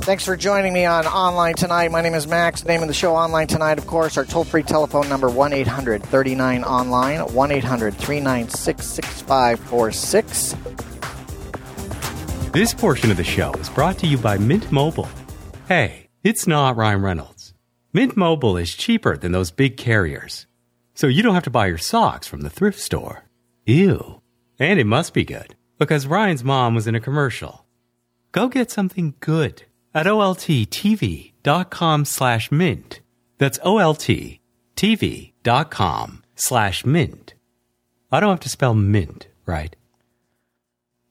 [0.05, 1.91] Thanks for joining me on Online Tonight.
[1.91, 2.61] My name is Max.
[2.61, 5.51] The name of the show Online Tonight, of course, our toll free telephone number 1
[5.51, 10.55] 800 39 Online, 1 800 396 6546.
[12.53, 15.09] This portion of the show is brought to you by Mint Mobile.
[15.67, 17.53] Hey, it's not Ryan Reynolds.
[17.91, 20.47] Mint Mobile is cheaper than those big carriers.
[20.95, 23.25] So you don't have to buy your socks from the thrift store.
[23.65, 24.21] Ew.
[24.57, 27.65] And it must be good, because Ryan's mom was in a commercial.
[28.31, 31.35] Go get something good at olttv.com
[32.05, 33.01] slash mint.
[33.37, 34.39] That's olttv.com
[36.35, 37.33] slash mint.
[38.11, 39.75] I don't have to spell mint, right?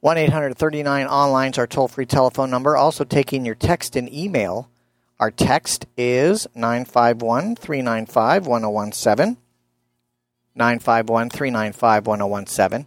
[0.01, 2.77] 1 800 39 Online is our toll free telephone number.
[2.77, 4.71] Also taking your text and email.
[5.19, 9.39] Our text is 951 395 1017.
[10.55, 12.87] 951 395 1017.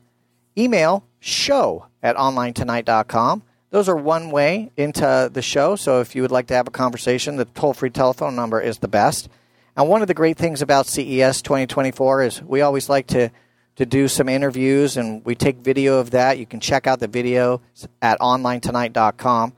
[0.57, 3.43] Email show at onlinetonight.com.
[3.70, 5.76] Those are one way into the show.
[5.76, 8.80] So if you would like to have a conversation, the toll free telephone number is
[8.80, 9.30] the best.
[9.76, 13.30] And one of the great things about CES 2024 is we always like to,
[13.76, 16.39] to do some interviews and we take video of that.
[16.39, 17.61] You can check out the video
[18.01, 19.53] at onlinetonight.com.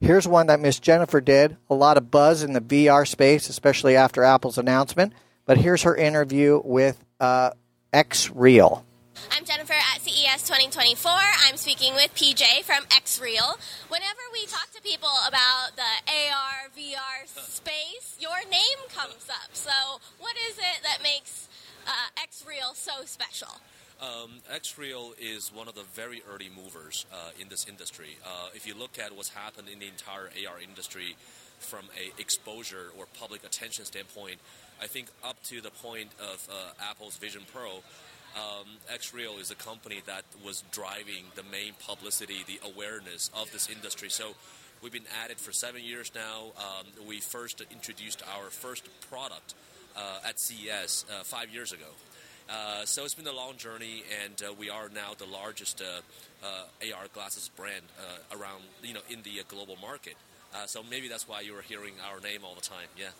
[0.00, 1.58] Here's one that Miss Jennifer did.
[1.68, 5.12] A lot of buzz in the VR space, especially after Apple's announcement.
[5.46, 7.50] But here's her interview with uh,
[7.92, 8.84] XReal.
[9.32, 11.12] I'm Jennifer at CES 2024.
[11.46, 13.58] I'm speaking with PJ from XReal.
[13.88, 19.50] Whenever we talk to people about the AR, VR space, your name comes up.
[19.52, 19.70] So,
[20.18, 21.48] what is it that makes
[21.86, 21.90] uh,
[22.22, 23.60] XReal so special?
[24.00, 28.16] Um, XReal is one of the very early movers uh, in this industry.
[28.24, 31.16] Uh, if you look at what's happened in the entire AR industry
[31.58, 34.38] from a exposure or public attention standpoint,
[34.80, 37.82] I think up to the point of uh, Apple's Vision Pro,
[38.36, 43.68] um, XReal is a company that was driving the main publicity, the awareness of this
[43.68, 44.08] industry.
[44.08, 44.34] So
[44.82, 46.52] we've been at it for seven years now.
[46.56, 49.54] Um, we first introduced our first product
[49.96, 51.86] uh, at CES uh, five years ago.
[52.48, 56.00] Uh, so it's been a long journey, and uh, we are now the largest uh,
[56.44, 57.82] uh, AR glasses brand
[58.32, 60.14] around, you know, in the global market.
[60.66, 62.88] so maybe that's why you are hearing our name all the time.
[62.98, 63.10] Yeah.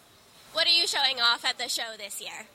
[0.53, 2.47] What are you showing off at the show this year?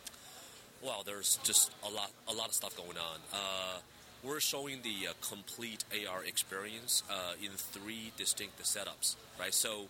[0.81, 3.19] Well, there's just a lot, a lot of stuff going on.
[3.31, 3.79] Uh,
[4.21, 9.53] we're showing the uh, complete AR experience uh, in three distinct setups, right?
[9.53, 9.85] So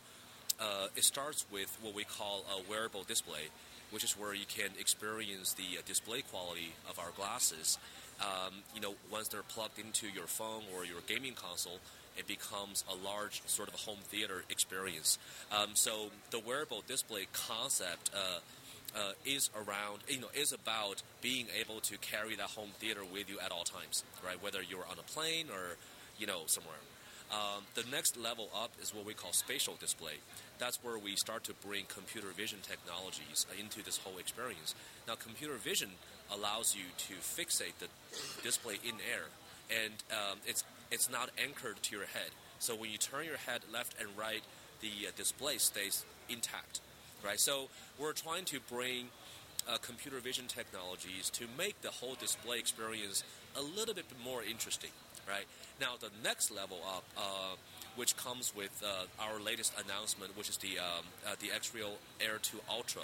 [0.60, 3.50] uh, it starts with what we call a wearable display,
[3.90, 7.80] which is where you can experience the uh, display quality of our glasses.
[8.22, 11.80] Um, you know, once they're plugged into your phone or your gaming console,
[12.18, 15.18] it becomes a large sort of home theater experience.
[15.52, 18.40] Um, so the wearable display concept uh,
[18.96, 23.30] uh, is around, you know, is about being able to carry that home theater with
[23.30, 24.42] you at all times, right?
[24.42, 25.76] Whether you're on a plane or,
[26.18, 26.78] you know, somewhere.
[27.32, 30.22] Um, the next level up is what we call spatial display.
[30.60, 34.76] That's where we start to bring computer vision technologies into this whole experience.
[35.08, 35.90] Now, computer vision
[36.32, 37.88] allows you to fixate the
[38.44, 39.26] display in air,
[39.70, 40.64] and um, it's
[40.96, 42.32] it's not anchored to your head.
[42.60, 44.42] So when you turn your head left and right,
[44.80, 46.80] the uh, display stays intact,
[47.24, 47.38] right?
[47.38, 47.68] So
[48.00, 49.10] we're trying to bring
[49.70, 53.26] uh, computer vision technologies to make the whole display experience
[53.58, 54.92] a little bit more interesting,
[55.28, 55.44] right?
[55.82, 57.56] Now the next level up, uh,
[57.98, 62.40] which comes with uh, our latest announcement, which is the um, uh, the XReal Air
[62.42, 63.02] 2 Ultra.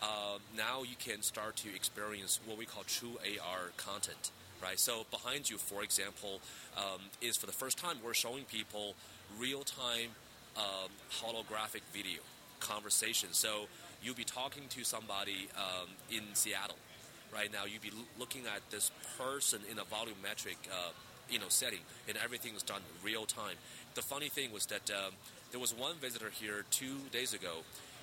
[0.00, 4.30] Uh, now you can start to experience what we call true AR content
[4.62, 4.78] right?
[4.78, 6.40] So behind you, for example,
[6.76, 8.94] um, is for the first time we're showing people
[9.38, 10.10] real-time
[10.56, 10.90] um,
[11.22, 12.20] holographic video
[12.60, 13.28] conversation.
[13.32, 13.66] So
[14.02, 16.76] you'll be talking to somebody um, in Seattle
[17.32, 17.64] right now.
[17.64, 20.90] You'll be l- looking at this person in a volumetric, uh,
[21.30, 23.56] you know, setting, and everything is done real time.
[23.94, 25.12] The funny thing was that um,
[25.50, 27.62] there was one visitor here two days ago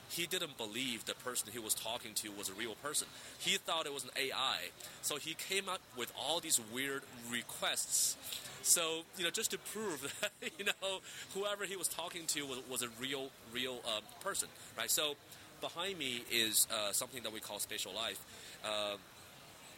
[0.09, 3.07] he didn't believe the person he was talking to was a real person.
[3.39, 4.69] He thought it was an AI.
[5.01, 8.15] So he came up with all these weird requests.
[8.61, 10.99] So, you know, just to prove that, you know,
[11.33, 14.47] whoever he was talking to was, was a real, real uh, person,
[14.77, 14.89] right?
[14.89, 15.15] So
[15.61, 18.19] behind me is uh, something that we call spatial life.
[18.63, 18.97] Uh,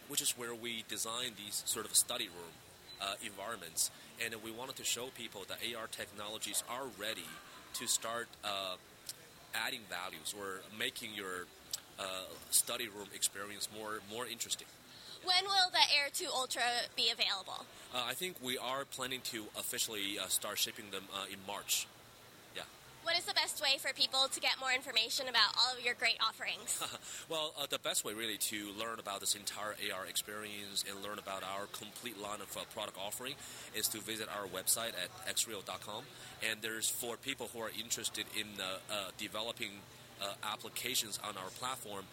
[0.07, 2.53] which is where we design these sort of study room
[3.01, 3.91] uh, environments,
[4.23, 7.28] and we wanted to show people that AR technologies are ready
[7.73, 8.75] to start uh,
[9.53, 11.45] adding values or making your
[11.99, 12.03] uh,
[12.51, 14.67] study room experience more more interesting.
[15.23, 16.61] When will the Air 2 Ultra
[16.95, 17.65] be available?
[17.93, 21.87] Uh, I think we are planning to officially uh, start shipping them uh, in March.
[23.08, 25.93] What is the best way for people to get more information about all of your
[25.93, 26.84] great offerings?
[27.30, 31.18] well, uh, the best way really to learn about this entire AR experience and learn
[31.18, 33.36] about our complete line of uh, product offering
[33.74, 36.03] is to visit our website at xreal.com.
[36.51, 39.72] And there's for people who are interested in uh, developing
[40.43, 42.03] applications on our platform,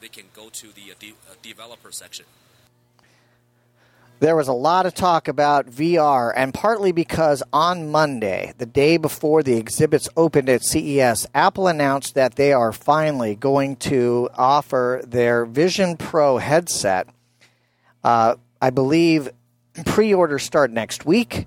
[0.00, 2.26] they can go to the de- developer section
[4.20, 8.96] there was a lot of talk about VR, and partly because on Monday, the day
[8.96, 15.02] before the exhibits opened at CES, Apple announced that they are finally going to offer
[15.06, 17.08] their Vision Pro headset.
[18.02, 19.30] Uh, I believe
[19.84, 21.46] pre orders start next week,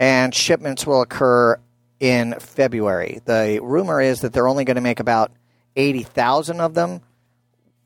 [0.00, 1.58] and shipments will occur
[2.00, 3.20] in February.
[3.24, 5.30] The rumor is that they're only going to make about
[5.76, 7.00] 80,000 of them,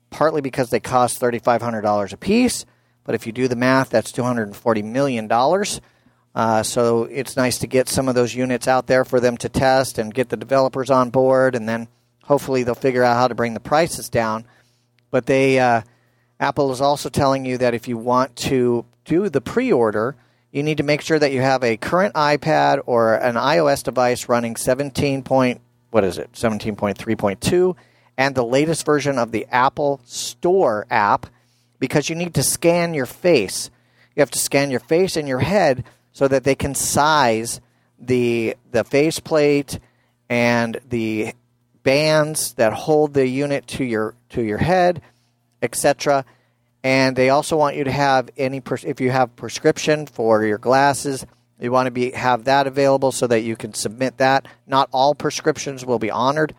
[0.09, 2.65] partly because they cost $3,500 a piece
[3.07, 5.31] but if you do the math, that's $240 million.
[6.35, 9.47] Uh, so it's nice to get some of those units out there for them to
[9.47, 11.87] test and get the developers on board, and then
[12.25, 14.45] hopefully they'll figure out how to bring the prices down.
[15.09, 15.83] But they, uh,
[16.37, 20.17] Apple is also telling you that if you want to do the pre-order,
[20.51, 24.27] you need to make sure that you have a current iPad or an iOS device
[24.27, 27.75] running 17 point what is it 17.3.2
[28.17, 31.27] and the latest version of the Apple Store app
[31.79, 33.69] because you need to scan your face.
[34.15, 37.61] You have to scan your face and your head so that they can size
[37.99, 39.79] the the faceplate
[40.29, 41.33] and the
[41.83, 45.01] bands that hold the unit to your to your head,
[45.61, 46.25] etc.
[46.83, 51.25] And they also want you to have any if you have prescription for your glasses,
[51.59, 54.47] you want to be have that available so that you can submit that.
[54.65, 56.53] Not all prescriptions will be honored,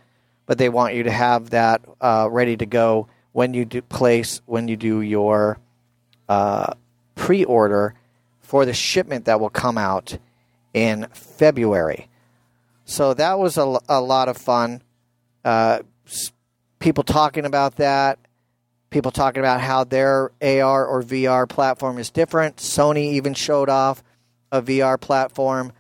[0.47, 3.09] but they want you to have that uh, ready to go
[3.39, 5.61] when you do place when you do your
[6.29, 6.75] uh,
[7.15, 7.95] pre-order
[8.41, 10.19] for the shipment that will come out
[10.75, 12.09] in February.
[12.85, 14.83] So that was a, a lot of fun.
[15.45, 15.83] Uh,
[16.81, 18.19] people talking about that.
[18.91, 22.57] People talking about how their AR or VR platform is different.
[22.57, 24.03] Sony even showed off
[24.51, 25.71] a VR platform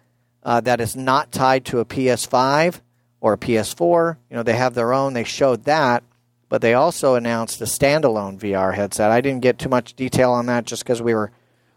[0.44, 2.80] uh, that is not tied to a PS5
[3.20, 4.16] or a PS4.
[4.30, 5.12] You know, they have their own.
[5.14, 6.04] They showed that
[6.48, 9.10] but they also announced a standalone VR headset.
[9.10, 11.30] I didn't get too much detail on that just because we were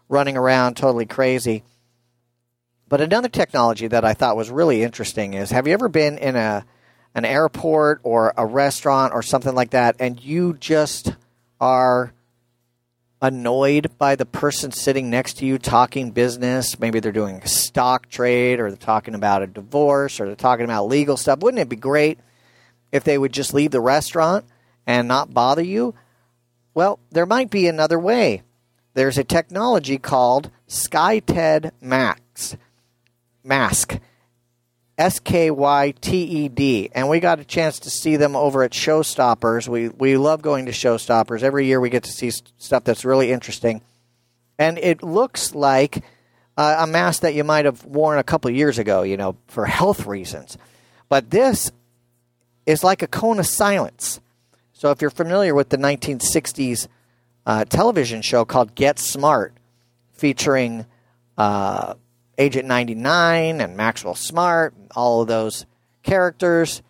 [0.08, 1.62] running around totally crazy.
[2.88, 6.36] But another technology that I thought was really interesting is have you ever been in
[6.36, 6.64] a
[7.14, 11.14] an airport or a restaurant or something like that and you just
[11.60, 12.12] are
[13.20, 16.80] annoyed by the person sitting next to you talking business.
[16.80, 20.64] Maybe they're doing a stock trade or they're talking about a divorce or they're talking
[20.64, 21.38] about legal stuff.
[21.38, 22.18] Wouldn't it be great
[22.90, 24.44] if they would just leave the restaurant
[24.86, 25.94] and not bother you?
[26.74, 28.42] Well, there might be another way.
[28.94, 32.56] There's a technology called SkyTed Max.
[33.44, 33.98] Mask.
[34.98, 36.90] S K Y T E D.
[36.94, 39.66] And we got a chance to see them over at Showstoppers.
[39.66, 41.42] We, we love going to Showstoppers.
[41.42, 43.80] Every year we get to see stuff that's really interesting.
[44.58, 46.04] And it looks like
[46.56, 49.64] uh, a mask that you might have worn a couple years ago, you know, for
[49.64, 50.58] health reasons.
[51.08, 51.72] But this
[52.66, 54.20] is like a cone of silence.
[54.82, 56.88] So if you're familiar with the 1960s
[57.46, 59.56] uh, television show called Get Smart,
[60.10, 60.86] featuring
[61.38, 61.94] uh,
[62.36, 65.66] Agent 99 and Maxwell Smart, all of those
[66.02, 66.82] characters,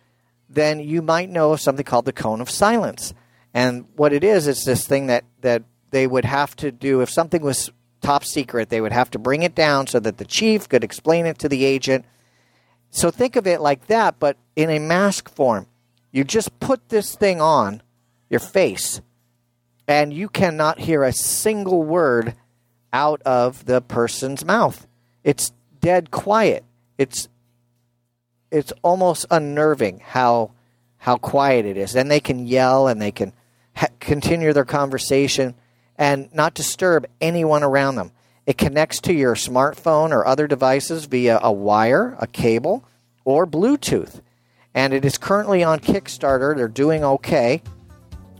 [0.49, 3.13] then you might know of something called the cone of silence.
[3.53, 5.61] And what it is, it's this thing that, that
[5.91, 7.69] they would have to do if something was
[8.01, 11.27] top secret, they would have to bring it down so that the chief could explain
[11.27, 12.05] it to the agent.
[12.89, 15.67] So think of it like that, but in a mask form.
[16.13, 17.81] You just put this thing on
[18.29, 19.01] your face,
[19.87, 22.35] and you cannot hear a single word
[22.93, 24.85] out of the person's mouth.
[25.23, 26.63] It's dead quiet.
[26.97, 27.27] It's
[28.51, 30.51] it's almost unnerving how
[30.97, 31.95] how quiet it is.
[31.95, 33.33] And they can yell and they can
[33.75, 35.55] ha- continue their conversation
[35.97, 38.11] and not disturb anyone around them.
[38.45, 42.85] It connects to your smartphone or other devices via a wire, a cable,
[43.25, 44.21] or Bluetooth
[44.75, 46.55] and it is currently on Kickstarter.
[46.55, 47.61] They're doing okay.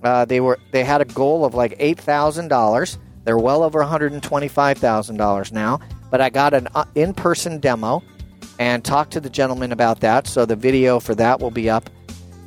[0.03, 2.97] Uh, they were they had a goal of like eight thousand dollars.
[3.23, 5.79] They're well over one hundred and twenty five thousand dollars now.
[6.11, 8.03] But I got an uh, in person demo
[8.59, 10.27] and talked to the gentleman about that.
[10.27, 11.89] So the video for that will be up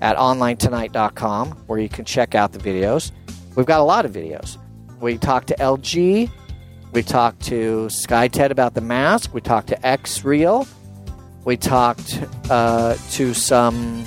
[0.02, 3.10] at onlinetonight.com where you can check out the videos.
[3.56, 4.58] We've got a lot of videos.
[5.00, 6.30] we talked to LG.
[6.92, 9.34] We talked to SkyTed about the mask.
[9.34, 10.68] We talked to XReal.
[11.47, 12.20] We talked
[12.51, 14.05] uh, to some.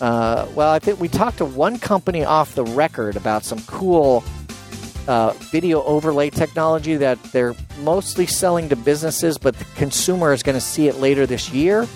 [0.00, 4.24] Uh, well, I think we talked to one company off the record about some cool
[5.06, 10.56] uh, video overlay technology that they're mostly selling to businesses, but the consumer is going
[10.56, 11.86] to see it later this year.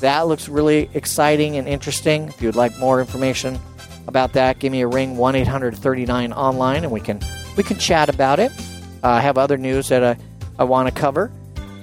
[0.00, 2.26] That looks really exciting and interesting.
[2.26, 3.60] If you'd like more information
[4.08, 7.20] about that, give me a ring one 839 online and we can
[7.56, 8.50] we can chat about it.
[9.04, 10.16] I have other news that I,
[10.58, 11.30] I want to cover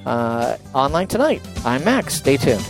[0.06, 1.41] uh, online tonight.
[1.65, 2.15] I'm Max.
[2.15, 2.64] Stay tuned.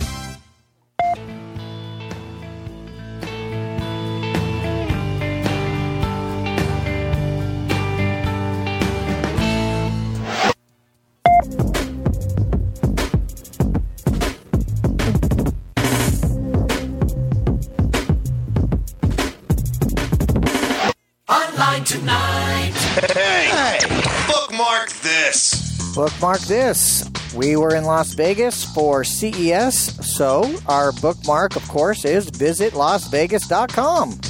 [21.28, 22.72] Online tonight.
[23.14, 23.80] Hey,
[24.28, 27.15] bookmark this, bookmark this.
[27.36, 34.22] We were in Las Vegas for CES, so our bookmark, of course, is visitlasvegas.com.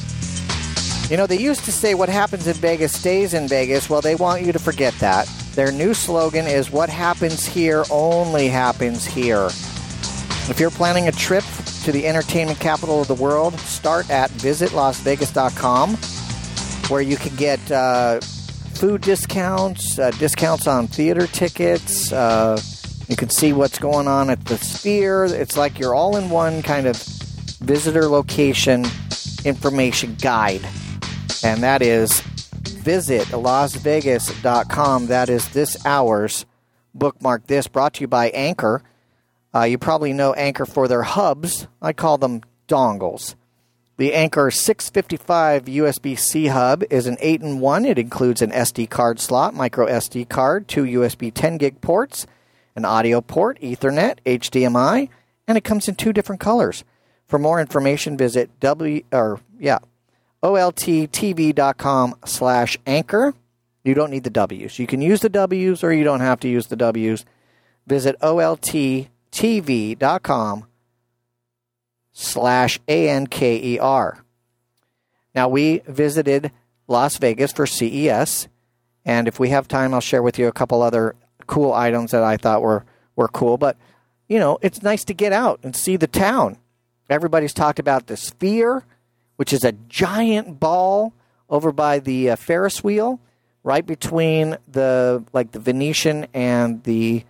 [1.11, 3.91] You know, they used to say what happens in Vegas stays in Vegas.
[3.91, 5.27] Well, they want you to forget that.
[5.53, 9.45] Their new slogan is what happens here only happens here.
[10.49, 11.43] If you're planning a trip
[11.83, 15.95] to the entertainment capital of the world, start at visitlasvegas.com
[16.89, 22.11] where you can get uh, food discounts, uh, discounts on theater tickets.
[22.11, 22.59] Uh,
[23.07, 25.25] you can see what's going on at the Sphere.
[25.25, 26.97] It's like you're all in one kind of
[27.59, 28.85] visitor location
[29.43, 30.61] information guide.
[31.43, 32.21] And that is
[32.85, 35.07] visit lasvegas.com.
[35.07, 36.45] That is this hour's
[36.93, 38.81] bookmark this brought to you by Anker.
[39.53, 41.67] Uh, you probably know Anker for their hubs.
[41.81, 43.35] I call them dongles.
[43.97, 47.85] The Anker 655 USB C hub is an 8 in 1.
[47.85, 52.27] It includes an SD card slot, micro SD card, two USB 10 gig ports,
[52.75, 55.09] an audio port, Ethernet, HDMI,
[55.47, 56.83] and it comes in two different colors.
[57.27, 59.79] For more information, visit w or yeah,
[60.43, 63.33] olttv.com slash anker.
[63.83, 64.79] You don't need the W's.
[64.79, 67.25] You can use the W's or you don't have to use the W's.
[67.87, 69.07] Visit olttv.com
[72.11, 74.23] slash A-N-K-E-R.
[75.35, 76.51] Now, we visited
[76.87, 78.47] Las Vegas for CES,
[79.03, 81.15] and if we have time, I'll share with you a couple other
[81.47, 82.85] cool items that I thought were,
[83.15, 83.57] were cool.
[83.57, 83.77] But,
[84.27, 86.57] you know, it's nice to get out and see the town.
[87.09, 88.83] Everybody's talked about the Sphere,
[89.35, 91.13] which is a giant ball
[91.49, 93.19] over by the uh, Ferris wheel,
[93.63, 97.23] right between the like the Venetian and the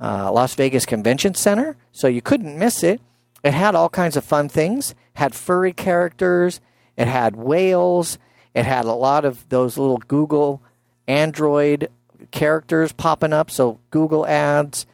[0.00, 1.76] uh, Las Vegas Convention Center.
[1.92, 3.00] So you couldn't miss it.
[3.44, 4.94] It had all kinds of fun things.
[5.14, 6.60] Had furry characters.
[6.96, 8.18] It had whales.
[8.54, 10.62] It had a lot of those little Google
[11.06, 11.88] Android
[12.36, 13.50] characters popping up.
[13.50, 14.86] So Google ads.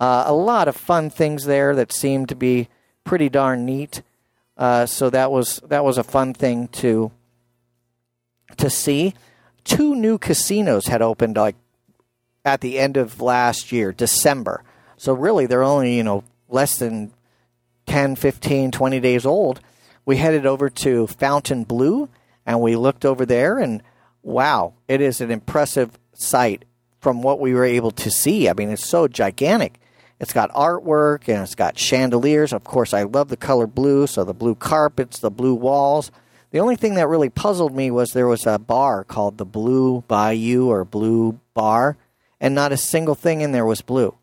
[0.00, 2.68] Uh, a lot of fun things there that seemed to be
[3.04, 4.02] pretty darn neat.
[4.56, 7.12] Uh, so that was that was a fun thing to
[8.56, 9.14] to see.
[9.64, 11.56] Two new casinos had opened like
[12.44, 14.64] at the end of last year, December.
[14.96, 17.12] So really, they're only you know less than
[17.86, 19.60] 10, 15, 20 days old.
[20.06, 22.08] We headed over to Fontainebleau
[22.46, 23.82] and we looked over there, and
[24.22, 26.64] wow, it is an impressive sight
[27.06, 28.48] from what we were able to see.
[28.48, 29.78] I mean, it's so gigantic.
[30.18, 32.52] It's got artwork and it's got chandeliers.
[32.52, 36.10] Of course, I love the color blue, so the blue carpets, the blue walls.
[36.50, 40.02] The only thing that really puzzled me was there was a bar called the Blue
[40.08, 41.96] Bayou or Blue Bar,
[42.40, 44.16] and not a single thing in there was blue.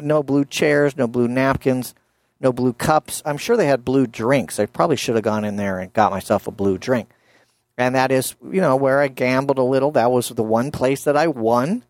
[0.00, 1.92] No blue chairs, no blue napkins,
[2.38, 3.20] no blue cups.
[3.24, 4.60] I'm sure they had blue drinks.
[4.60, 7.08] I probably should have gone in there and got myself a blue drink.
[7.76, 9.90] And that is, you know, where I gambled a little.
[9.90, 11.82] That was the one place that I won.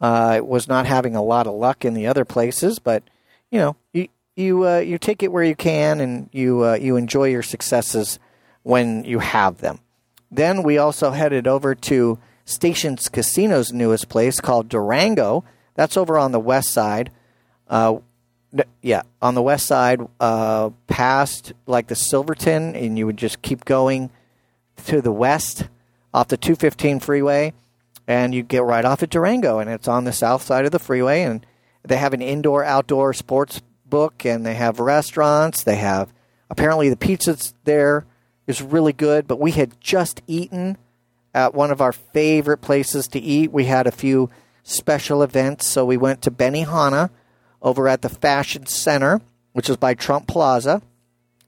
[0.00, 3.02] Uh, was not having a lot of luck in the other places, but
[3.50, 6.96] you know, you you uh, you take it where you can, and you uh, you
[6.96, 8.18] enjoy your successes
[8.62, 9.80] when you have them.
[10.30, 15.44] Then we also headed over to Stations Casino's newest place called Durango.
[15.74, 17.10] That's over on the west side.
[17.68, 17.98] Uh,
[18.82, 23.64] yeah, on the west side, uh, past like the Silverton, and you would just keep
[23.64, 24.10] going
[24.86, 25.68] to the west
[26.14, 27.52] off the 215 freeway,
[28.06, 30.78] and you get right off at Durango, and it's on the south side of the
[30.78, 31.44] freeway, and
[31.84, 35.62] they have an indoor outdoor sports book, and they have restaurants.
[35.62, 36.12] They have
[36.50, 38.04] apparently the pizzas there
[38.46, 40.78] is really good, but we had just eaten
[41.34, 43.52] at one of our favorite places to eat.
[43.52, 44.30] We had a few
[44.62, 47.10] special events, so we went to Benihana
[47.62, 49.20] over at the Fashion Center,
[49.52, 50.82] which is by Trump Plaza.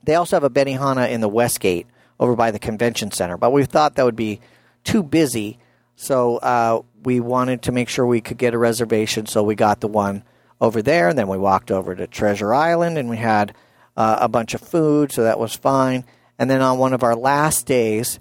[0.02, 1.86] They also have a Benihana in the Westgate
[2.20, 4.40] over by the Convention Center, but we thought that would be
[4.85, 5.59] too busy,
[6.01, 9.81] So uh, we wanted to make sure we could get a reservation, so we got
[9.81, 10.23] the one
[10.61, 11.09] over there.
[11.09, 13.53] And then we walked over to Treasure Island, and we had
[13.97, 16.05] uh, a bunch of food, so that was fine.
[16.39, 18.20] And then on one of our last days,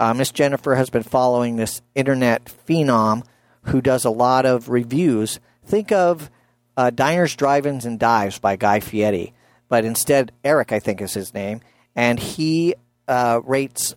[0.00, 3.24] uh, Miss Jennifer has been following this internet phenom
[3.66, 5.38] who does a lot of reviews.
[5.64, 6.28] Think of
[6.76, 9.32] uh, Diners, Drive-ins, and Dives by Guy Fieri,
[9.68, 11.60] but instead Eric, I think, is his name,
[11.94, 12.74] and he
[13.06, 13.94] uh, rates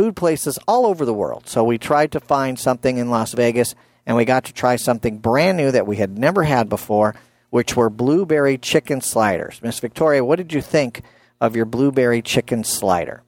[0.00, 1.46] food places all over the world.
[1.46, 3.74] So we tried to find something in Las Vegas,
[4.06, 7.14] and we got to try something brand new that we had never had before,
[7.50, 9.60] which were blueberry chicken sliders.
[9.62, 11.02] Miss Victoria, what did you think
[11.38, 13.22] of your blueberry chicken slider?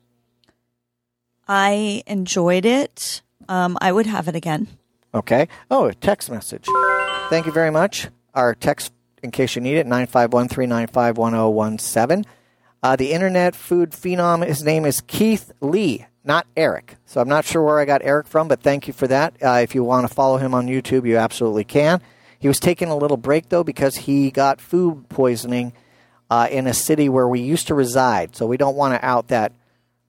[1.47, 3.21] I enjoyed it.
[3.51, 4.69] Um, I would have it again.
[5.13, 5.49] Okay.
[5.71, 6.65] Oh, a text message.
[7.29, 8.09] Thank you very much.
[8.33, 12.25] Our text, in case you need it, 951 395 1017.
[12.83, 16.97] Uh, the internet food phenom, his name is Keith Lee, not Eric.
[17.07, 19.37] So I'm not sure where I got Eric from, but thank you for that.
[19.41, 22.01] Uh, if you want to follow him on YouTube, you absolutely can.
[22.41, 25.75] He was taking a little break, though, because he got food poisoning
[26.29, 28.35] uh, in a city where we used to reside.
[28.35, 29.53] So we don't want to out that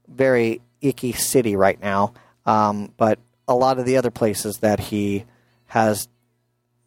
[0.08, 2.14] very icky city right now.
[2.48, 5.26] Um, but a lot of the other places that he
[5.68, 6.08] has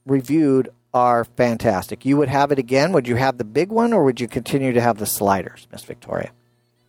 [0.04, 2.06] reviewed are fantastic.
[2.06, 2.92] You would have it again?
[2.92, 5.84] Would you have the big one or would you continue to have the sliders, Miss
[5.84, 6.30] Victoria?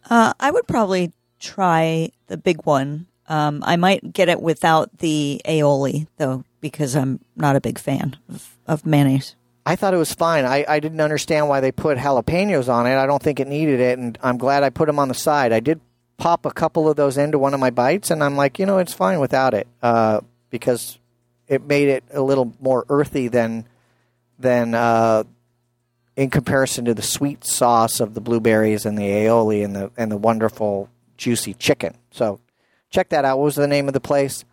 [0.10, 3.08] Uh, I would probably try the big one.
[3.28, 8.16] Um, I might get it without the aioli, though, because I'm not a big fan
[8.30, 9.36] of, of mayonnaise.
[9.66, 10.46] I thought it was fine.
[10.46, 12.96] I, I didn't understand why they put jalapenos on it.
[12.96, 15.52] I don't think it needed it, and I'm glad I put them on the side.
[15.52, 15.82] I did
[16.16, 18.78] pop a couple of those into one of my bites, and I'm like, you know,
[18.78, 20.98] it's fine without it uh, because
[21.50, 23.68] it made it a little more earthy than
[24.40, 25.24] than uh,
[26.16, 30.12] in comparison to the sweet sauce of the blueberries and the aioli and the and
[30.12, 31.96] the wonderful juicy chicken.
[32.12, 32.40] So
[32.90, 33.38] check that out.
[33.38, 34.46] What was the name of the place?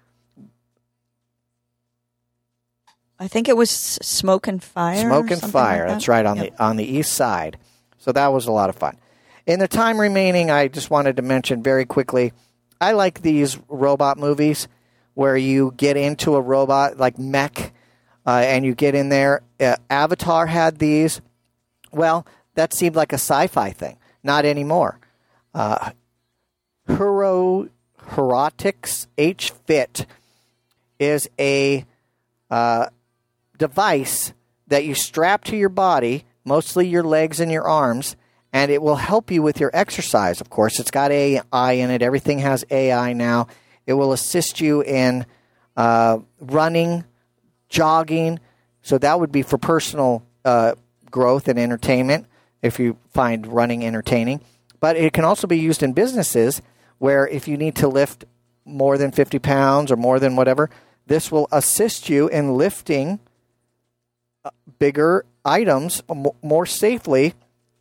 [3.19, 5.01] I think it was Smoke and Fire.
[5.01, 5.79] Smoke and Fire.
[5.81, 5.93] Like that.
[5.95, 6.57] That's right on Yep.
[6.57, 7.59] the on the east side.
[7.99, 8.97] So that was a lot of fun.
[9.47, 12.33] In the time remaining, I just wanted to mention very quickly.
[12.81, 14.69] I like these robot movies
[15.15, 17.73] where you get into a robot like mech,
[18.27, 19.43] uh, and you get in there.
[19.61, 21.21] Uh, Avatar had these.
[21.93, 23.99] Well, that seemed like a sci-fi thing.
[24.23, 24.99] Not anymore.
[25.53, 25.91] Uh,
[26.87, 27.69] Hero
[28.11, 30.07] Hurotics H Fit
[30.99, 31.85] is a
[32.51, 32.87] uh,
[33.59, 34.33] device
[34.69, 38.17] that you strap to your body, mostly your legs and your arms,
[38.53, 40.41] and it will help you with your exercise.
[40.41, 42.03] Of course, it's got AI in it.
[42.03, 43.49] Everything has AI now.
[43.87, 45.27] It will assist you in
[45.77, 47.05] uh, running,
[47.75, 48.39] jogging.
[48.83, 50.75] So that would be for personal uh,
[51.11, 52.27] growth and entertainment
[52.63, 54.41] if you find running entertaining.
[54.81, 56.63] But it can also be used in businesses
[56.99, 58.25] where if you need to lift
[58.65, 60.71] more than 50 pounds or more than whatever,
[61.07, 63.19] this will assist you in lifting
[64.45, 66.03] uh, bigger items
[66.43, 67.35] more safely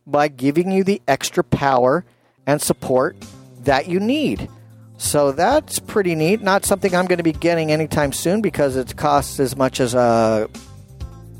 [0.06, 2.04] by giving you the extra power
[2.46, 3.16] and support
[3.62, 4.50] that you need.
[4.96, 6.40] So that's pretty neat.
[6.40, 9.94] Not something I'm going to be getting anytime soon because it costs as much as
[9.94, 10.48] a,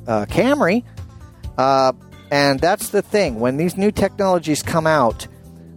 [0.06, 0.84] a Camry.
[1.56, 1.92] Uh,
[2.30, 3.38] and that's the thing.
[3.38, 5.26] When these new technologies come out,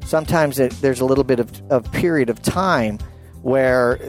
[0.06, 2.98] sometimes it, there's a little bit of, of period of time
[3.44, 4.00] where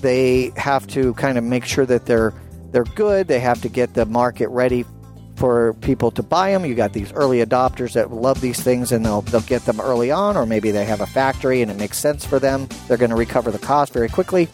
[0.00, 2.32] they have to kind of make sure that they're
[2.70, 3.28] they're good.
[3.28, 4.84] They have to get the market ready
[5.38, 6.64] for people to buy them.
[6.64, 10.10] You got these early adopters that love these things and they'll they'll get them early
[10.10, 12.68] on, or maybe they have a factory and it makes sense for them.
[12.86, 14.48] They're going to recover the cost very quickly.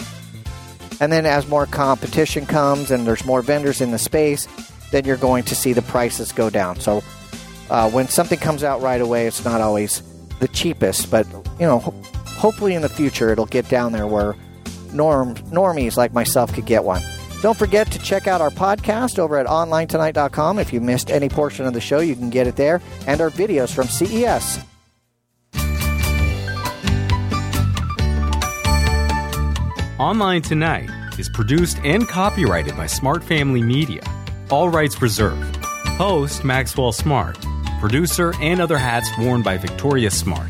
[1.00, 4.46] And then as more competition comes and there's more vendors in the space,
[4.92, 6.78] then you're going to see the prices go down.
[6.78, 7.02] So
[7.70, 10.02] uh, when something comes out right away, it's not always
[10.38, 11.26] the cheapest, but
[11.58, 11.94] you know, ho-
[12.26, 14.36] hopefully in the future it'll get down there where
[14.92, 17.02] norm normies like myself could get one.
[17.44, 20.58] Don't forget to check out our podcast over at onlinetonight.com.
[20.58, 23.28] If you missed any portion of the show, you can get it there, and our
[23.28, 24.60] videos from CES.
[29.98, 30.88] Online Tonight
[31.18, 34.00] is produced and copyrighted by Smart Family Media.
[34.48, 35.56] All rights reserved.
[35.98, 37.36] Host Maxwell Smart.
[37.78, 40.48] Producer and other hats worn by Victoria Smart.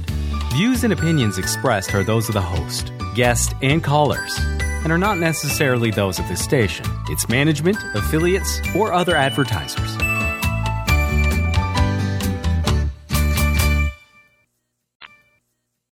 [0.53, 4.39] Views and opinions expressed are those of the host, guest, and callers,
[4.85, 9.97] and are not necessarily those of this station, its management, affiliates, or other advertisers.